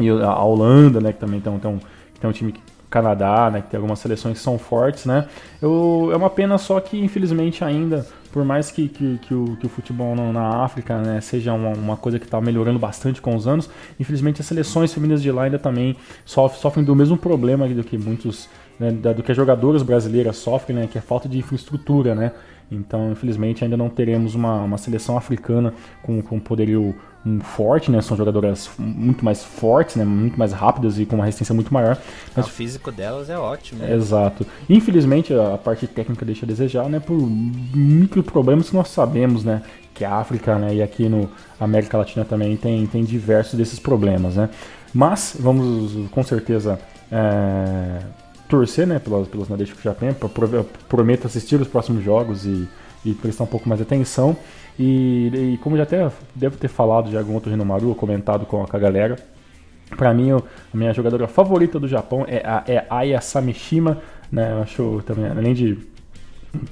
e 0.00 0.08
a 0.08 0.42
Holanda, 0.42 0.98
né, 0.98 1.12
que 1.12 1.18
também 1.18 1.40
tem, 1.40 1.58
tem, 1.58 1.70
um, 1.70 1.78
tem 2.18 2.30
um 2.30 2.32
time 2.32 2.52
que 2.52 2.71
Canadá, 2.92 3.50
né, 3.50 3.62
que 3.62 3.70
tem 3.70 3.78
algumas 3.78 3.98
seleções 3.98 4.36
que 4.36 4.44
são 4.44 4.58
fortes, 4.58 5.06
né? 5.06 5.26
Eu, 5.60 6.10
é 6.12 6.16
uma 6.16 6.28
pena 6.28 6.58
só 6.58 6.78
que, 6.78 7.02
infelizmente, 7.02 7.64
ainda, 7.64 8.06
por 8.30 8.44
mais 8.44 8.70
que, 8.70 8.86
que, 8.86 9.18
que, 9.22 9.34
o, 9.34 9.56
que 9.56 9.64
o 9.64 9.68
futebol 9.68 10.14
na 10.14 10.62
África 10.62 10.98
né, 10.98 11.20
seja 11.22 11.54
uma, 11.54 11.70
uma 11.70 11.96
coisa 11.96 12.18
que 12.18 12.26
está 12.26 12.38
melhorando 12.38 12.78
bastante 12.78 13.22
com 13.22 13.34
os 13.34 13.48
anos, 13.48 13.70
infelizmente 13.98 14.42
as 14.42 14.46
seleções 14.46 14.92
femininas 14.92 15.22
de 15.22 15.32
lá 15.32 15.44
ainda 15.44 15.58
também 15.58 15.96
sofrem, 16.24 16.60
sofrem 16.60 16.84
do 16.84 16.94
mesmo 16.94 17.16
problema 17.16 17.66
do 17.66 17.82
que 17.82 17.96
muitos 17.96 18.48
né, 18.78 18.90
do 18.90 19.22
que 19.22 19.30
as 19.30 19.36
jogadoras 19.36 19.82
brasileiras 19.82 20.36
sofrem, 20.36 20.76
né, 20.76 20.88
que 20.90 20.98
é 20.98 21.00
falta 21.00 21.28
de 21.28 21.38
infraestrutura, 21.38 22.14
né? 22.14 22.32
Então, 22.70 23.12
infelizmente, 23.12 23.62
ainda 23.62 23.76
não 23.76 23.90
teremos 23.90 24.34
uma, 24.34 24.62
uma 24.62 24.78
seleção 24.78 25.16
africana 25.16 25.74
com, 26.02 26.22
com 26.22 26.40
poderio 26.40 26.94
forte, 27.42 27.90
né? 27.90 28.02
São 28.02 28.16
jogadoras 28.16 28.70
muito 28.78 29.24
mais 29.24 29.44
fortes, 29.44 29.96
né? 29.96 30.04
Muito 30.04 30.38
mais 30.38 30.52
rápidas 30.52 30.98
e 30.98 31.06
com 31.06 31.14
uma 31.14 31.24
resistência 31.24 31.54
muito 31.54 31.72
maior. 31.72 31.96
Mas... 32.34 32.46
O 32.46 32.50
físico 32.50 32.90
delas 32.90 33.30
é 33.30 33.38
ótimo. 33.38 33.80
Né? 33.80 33.94
Exato. 33.94 34.44
Infelizmente, 34.68 35.32
a 35.32 35.56
parte 35.56 35.86
técnica 35.86 36.24
deixa 36.24 36.44
a 36.44 36.48
desejar, 36.48 36.88
né? 36.88 36.98
Por 36.98 37.16
micro 37.16 38.22
problemas 38.22 38.70
que 38.70 38.76
nós 38.76 38.88
sabemos, 38.88 39.44
né? 39.44 39.62
Que 39.94 40.04
a 40.04 40.16
África, 40.16 40.58
né? 40.58 40.74
E 40.74 40.82
aqui 40.82 41.08
no 41.08 41.30
América 41.60 41.96
Latina 41.98 42.24
também 42.24 42.56
tem, 42.56 42.86
tem 42.86 43.04
diversos 43.04 43.54
desses 43.54 43.78
problemas, 43.78 44.34
né? 44.34 44.48
Mas 44.92 45.36
vamos 45.38 46.08
com 46.10 46.22
certeza 46.22 46.78
é, 47.10 48.00
torcer, 48.48 48.86
né? 48.86 48.98
Pelas, 48.98 49.28
pelas 49.28 49.48
Nadeshiko 49.48 49.80
Japan. 49.80 50.14
Prometo 50.88 51.26
assistir 51.26 51.60
os 51.60 51.68
próximos 51.68 52.02
jogos 52.02 52.44
e, 52.44 52.68
e 53.04 53.12
prestar 53.14 53.44
um 53.44 53.48
pouco 53.48 53.68
mais 53.68 53.78
de 53.78 53.82
atenção. 53.82 54.36
E, 54.78 55.54
e, 55.54 55.58
como 55.58 55.76
já 55.76 55.82
até 55.82 56.10
devo 56.34 56.56
ter 56.56 56.68
falado 56.68 57.10
de 57.10 57.16
algum 57.16 57.34
outro 57.34 57.50
Renomaru, 57.50 57.94
comentado 57.94 58.46
com 58.46 58.62
a, 58.62 58.66
com 58.66 58.76
a 58.76 58.80
galera, 58.80 59.16
para 59.96 60.12
mim 60.14 60.30
a 60.32 60.42
minha 60.72 60.92
jogadora 60.92 61.28
favorita 61.28 61.78
do 61.78 61.86
Japão 61.86 62.24
é 62.26 62.38
a 62.44 62.64
é 62.66 62.86
Aya 62.88 63.20
Samishima, 63.20 63.98
né? 64.30 64.52
Eu 64.52 64.62
acho 64.62 65.02
também, 65.06 65.26
além 65.26 65.52
de 65.52 65.78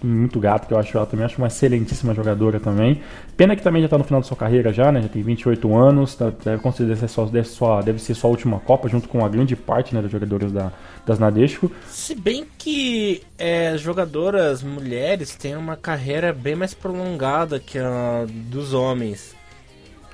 muito 0.03 0.39
gato, 0.39 0.67
que 0.67 0.75
eu 0.75 0.79
acho 0.79 0.97
ela 0.97 1.07
também, 1.07 1.25
acho 1.25 1.39
uma 1.39 1.47
excelentíssima 1.47 2.15
jogadora 2.15 2.61
também. 2.61 3.01
Pena 3.37 3.57
que 3.57 3.63
também 3.63 3.81
já 3.81 3.87
está 3.87 3.97
no 3.97 4.05
final 4.05 4.21
da 4.21 4.27
sua 4.27 4.37
carreira 4.37 4.73
já, 4.73 4.93
né? 4.93 5.03
Já 5.03 5.09
tem 5.09 5.23
28 5.23 5.75
anos, 5.75 6.15
tá, 6.15 6.31
deve, 6.31 6.63
considerar 6.63 6.97
ser 6.97 7.09
sua, 7.09 7.27
deve, 7.27 7.49
sua, 7.49 7.81
deve 7.81 7.99
ser 7.99 8.15
sua 8.15 8.31
última 8.31 8.61
Copa, 8.61 8.89
junto 8.89 9.09
com 9.09 9.25
a 9.25 9.29
grande 9.29 9.57
parte 9.57 9.95
né, 9.95 10.03
das 10.03 10.11
jogadoras 10.11 10.53
da, 10.53 10.71
das 11.07 11.19
Nadeshiko. 11.19 11.73
Se 11.87 12.15
bem 12.15 12.47
que 12.59 13.23
é, 13.39 13.77
jogadoras 13.79 14.63
mulheres 14.63 15.35
têm 15.35 15.57
uma 15.57 15.77
carreira 15.77 16.33
bem 16.33 16.55
mais 16.55 16.75
prolongada 16.75 17.59
que 17.59 17.79
a 17.79 18.27
dos 18.29 18.75
homens. 18.75 19.35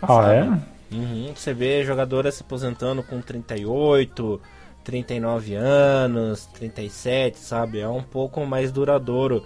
Ah, 0.00 0.06
sabe? 0.06 0.34
é? 0.34 0.96
Uhum, 0.96 1.32
você 1.34 1.52
vê 1.52 1.84
jogadoras 1.84 2.36
se 2.36 2.42
aposentando 2.42 3.02
com 3.02 3.20
38, 3.20 4.40
39 4.84 5.54
anos, 5.56 6.46
37, 6.46 7.38
sabe? 7.38 7.80
É 7.80 7.88
um 7.88 8.02
pouco 8.02 8.46
mais 8.46 8.70
duradouro 8.70 9.42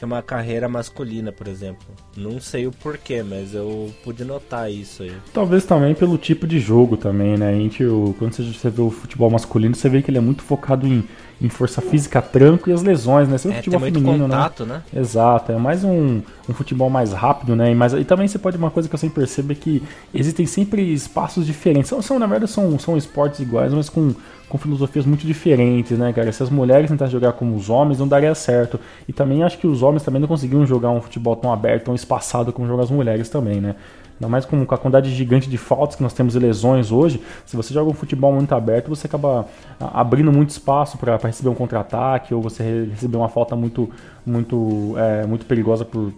que 0.00 0.04
uma 0.06 0.22
carreira 0.22 0.66
masculina, 0.66 1.30
por 1.30 1.46
exemplo. 1.46 1.86
Não 2.16 2.40
sei 2.40 2.66
o 2.66 2.72
porquê, 2.72 3.22
mas 3.22 3.54
eu 3.54 3.92
pude 4.02 4.24
notar 4.24 4.72
isso 4.72 5.02
aí. 5.02 5.12
Talvez 5.30 5.66
também 5.66 5.94
pelo 5.94 6.16
tipo 6.16 6.46
de 6.46 6.58
jogo 6.58 6.96
também, 6.96 7.36
né? 7.36 7.50
A 7.50 7.52
gente, 7.52 7.84
quando 8.18 8.32
você 8.32 8.70
vê 8.70 8.80
o 8.80 8.88
futebol 8.88 9.28
masculino, 9.28 9.74
você 9.74 9.90
vê 9.90 10.00
que 10.00 10.10
ele 10.10 10.16
é 10.16 10.22
muito 10.22 10.42
focado 10.42 10.86
em, 10.86 11.04
em 11.40 11.48
força 11.48 11.80
física, 11.80 12.20
tranco 12.20 12.68
e 12.68 12.72
as 12.72 12.82
lesões, 12.82 13.28
né? 13.28 13.36
Vê 13.38 13.50
é, 13.50 13.56
futebol 13.56 13.80
tem 13.80 13.92
feminino, 13.92 14.28
né? 14.28 14.34
contato, 14.36 14.66
né? 14.66 14.82
né? 14.92 15.00
Exato, 15.00 15.52
é 15.52 15.56
mais 15.56 15.82
um, 15.82 16.20
um 16.48 16.52
futebol 16.52 16.90
mais 16.90 17.12
rápido, 17.12 17.56
né? 17.56 17.70
E, 17.70 17.74
mais, 17.74 17.92
e 17.92 18.04
também 18.04 18.28
você 18.28 18.38
pode, 18.38 18.56
uma 18.56 18.70
coisa 18.70 18.88
que 18.88 18.94
eu 18.94 18.98
sempre 18.98 19.16
percebo 19.16 19.52
é 19.52 19.54
que 19.54 19.82
existem 20.12 20.44
sempre 20.46 20.82
espaços 20.92 21.46
diferentes. 21.46 21.88
São, 21.88 22.02
são 22.02 22.18
na 22.18 22.26
verdade, 22.26 22.52
são, 22.52 22.78
são 22.78 22.96
esportes 22.96 23.40
iguais, 23.40 23.72
mas 23.72 23.88
com 23.88 24.14
com 24.50 24.58
filosofias 24.58 25.06
muito 25.06 25.24
diferentes, 25.24 25.96
né, 25.96 26.12
cara? 26.12 26.30
Se 26.32 26.42
as 26.42 26.50
mulheres 26.50 26.90
tentassem 26.90 27.12
jogar 27.12 27.32
como 27.34 27.54
os 27.54 27.70
homens, 27.70 28.00
não 28.00 28.08
daria 28.08 28.34
certo. 28.34 28.80
E 29.06 29.12
também 29.12 29.44
acho 29.44 29.56
que 29.56 29.66
os 29.66 29.80
homens 29.80 30.02
também 30.02 30.20
não 30.20 30.26
conseguiam 30.26 30.66
jogar 30.66 30.90
um 30.90 31.00
futebol 31.00 31.36
tão 31.36 31.52
aberto, 31.52 31.84
tão 31.84 31.94
espaçado 31.94 32.52
como 32.52 32.66
jogam 32.66 32.82
as 32.82 32.90
mulheres 32.90 33.28
também, 33.28 33.60
né? 33.60 33.76
Ainda 34.20 34.28
mais 34.28 34.44
com, 34.44 34.66
com 34.66 34.74
a 34.74 34.78
quantidade 34.78 35.10
gigante 35.14 35.48
de 35.48 35.56
faltas 35.56 35.96
que 35.96 36.02
nós 36.02 36.12
temos 36.12 36.34
e 36.34 36.38
lesões 36.38 36.92
hoje, 36.92 37.22
se 37.46 37.56
você 37.56 37.72
joga 37.72 37.90
um 37.90 37.94
futebol 37.94 38.30
muito 38.34 38.54
aberto, 38.54 38.88
você 38.88 39.06
acaba 39.06 39.46
abrindo 39.80 40.30
muito 40.30 40.50
espaço 40.50 40.98
para 40.98 41.16
receber 41.16 41.48
um 41.48 41.54
contra-ataque 41.54 42.34
ou 42.34 42.42
você 42.42 42.86
receber 42.90 43.16
uma 43.16 43.30
falta 43.30 43.56
muito, 43.56 43.88
muito, 44.26 44.94
é, 44.98 45.26
muito 45.26 45.46
perigosa 45.46 45.86
por, 45.86 46.12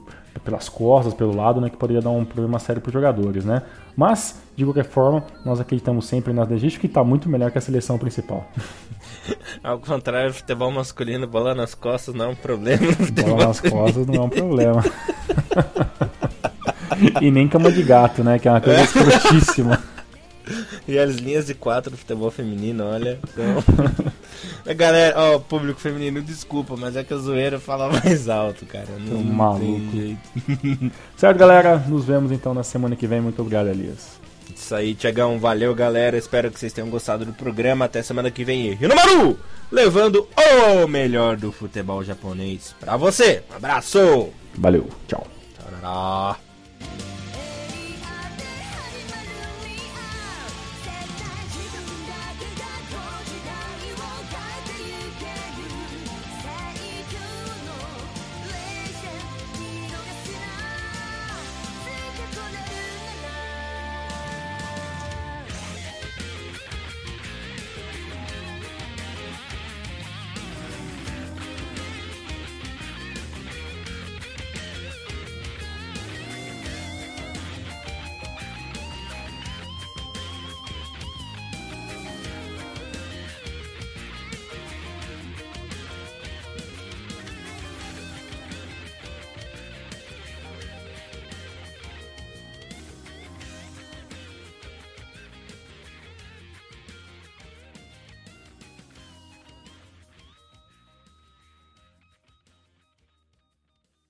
pelas 0.45 0.69
costas, 0.69 1.15
pelo 1.15 1.37
lado, 1.37 1.61
né, 1.61 1.71
que 1.71 1.77
poderia 1.77 2.03
dar 2.03 2.11
um 2.11 2.25
problema 2.25 2.59
sério 2.59 2.83
para 2.83 2.89
os 2.89 2.93
jogadores, 2.93 3.45
né? 3.45 3.63
Mas, 3.97 4.43
de 4.57 4.65
qualquer 4.65 4.85
forma, 4.85 5.25
nós 5.45 5.61
acreditamos 5.61 6.07
sempre 6.07 6.33
nas 6.33 6.49
legítimas 6.49 6.81
que 6.81 6.87
está 6.89 7.05
muito 7.05 7.29
melhor 7.29 7.53
que 7.53 7.59
a 7.59 7.61
seleção 7.61 7.99
principal. 7.99 8.45
Ao 9.63 9.79
contrário, 9.79 10.35
futebol 10.35 10.73
masculino, 10.73 11.27
bola 11.29 11.55
nas 11.55 11.75
costas 11.75 12.15
não 12.15 12.25
é 12.25 12.29
um 12.29 12.35
problema. 12.35 12.83
Bola 13.25 13.47
nas 13.47 13.61
costas 13.61 14.07
não 14.09 14.15
é 14.15 14.21
um 14.23 14.29
problema. 14.29 14.83
e 17.21 17.31
nem 17.31 17.49
cama 17.49 17.71
de 17.71 17.83
gato, 17.83 18.23
né? 18.23 18.39
Que 18.39 18.49
é 18.49 18.51
uma 18.51 18.61
coisa 18.61 18.83
escrotíssima. 18.83 19.83
E 20.87 20.99
as 20.99 21.17
linhas 21.17 21.47
de 21.47 21.55
quatro 21.55 21.91
do 21.91 21.97
futebol 21.97 22.31
feminino, 22.31 22.85
olha. 22.85 23.19
Então... 23.23 24.75
Galera, 24.75 25.15
ó, 25.17 25.39
público 25.39 25.81
feminino, 25.81 26.23
desculpa, 26.23 26.77
mas 26.77 26.97
é 26.97 27.05
que 27.05 27.15
a 27.15 27.17
zoeira 27.17 27.59
fala 27.61 27.89
mais 27.89 28.29
alto, 28.29 28.67
cara. 28.67 28.89
Não, 28.99 29.19
Tô 29.19 29.23
maluco. 29.23 30.17
certo, 31.17 31.39
galera? 31.39 31.79
Nos 31.79 32.05
vemos 32.05 32.33
então 32.33 32.55
na 32.55 32.63
semana 32.63 32.97
que 32.97 33.07
vem. 33.07 33.21
Muito 33.21 33.41
obrigado, 33.41 33.69
Elias. 33.69 34.21
Isso 34.55 34.75
aí, 34.75 34.95
Tiagão. 34.95 35.39
Valeu, 35.39 35.75
galera. 35.75 36.17
Espero 36.17 36.51
que 36.51 36.59
vocês 36.59 36.73
tenham 36.73 36.91
gostado 36.91 37.25
do 37.25 37.33
programa. 37.33 37.85
Até 37.87 38.03
semana 38.03 38.31
que 38.31 38.45
vem. 38.45 38.73
Rinomaru! 38.75 39.39
Levando 39.71 40.29
o 40.37 40.87
melhor 40.87 41.37
do 41.37 41.51
futebol 41.51 42.05
japonês 42.05 42.75
pra 42.79 42.97
você. 42.97 43.43
Um 43.51 43.57
abraço! 43.57 44.29
Valeu, 44.55 44.89
tchau. 45.09 45.27
Tchau. 45.81 46.52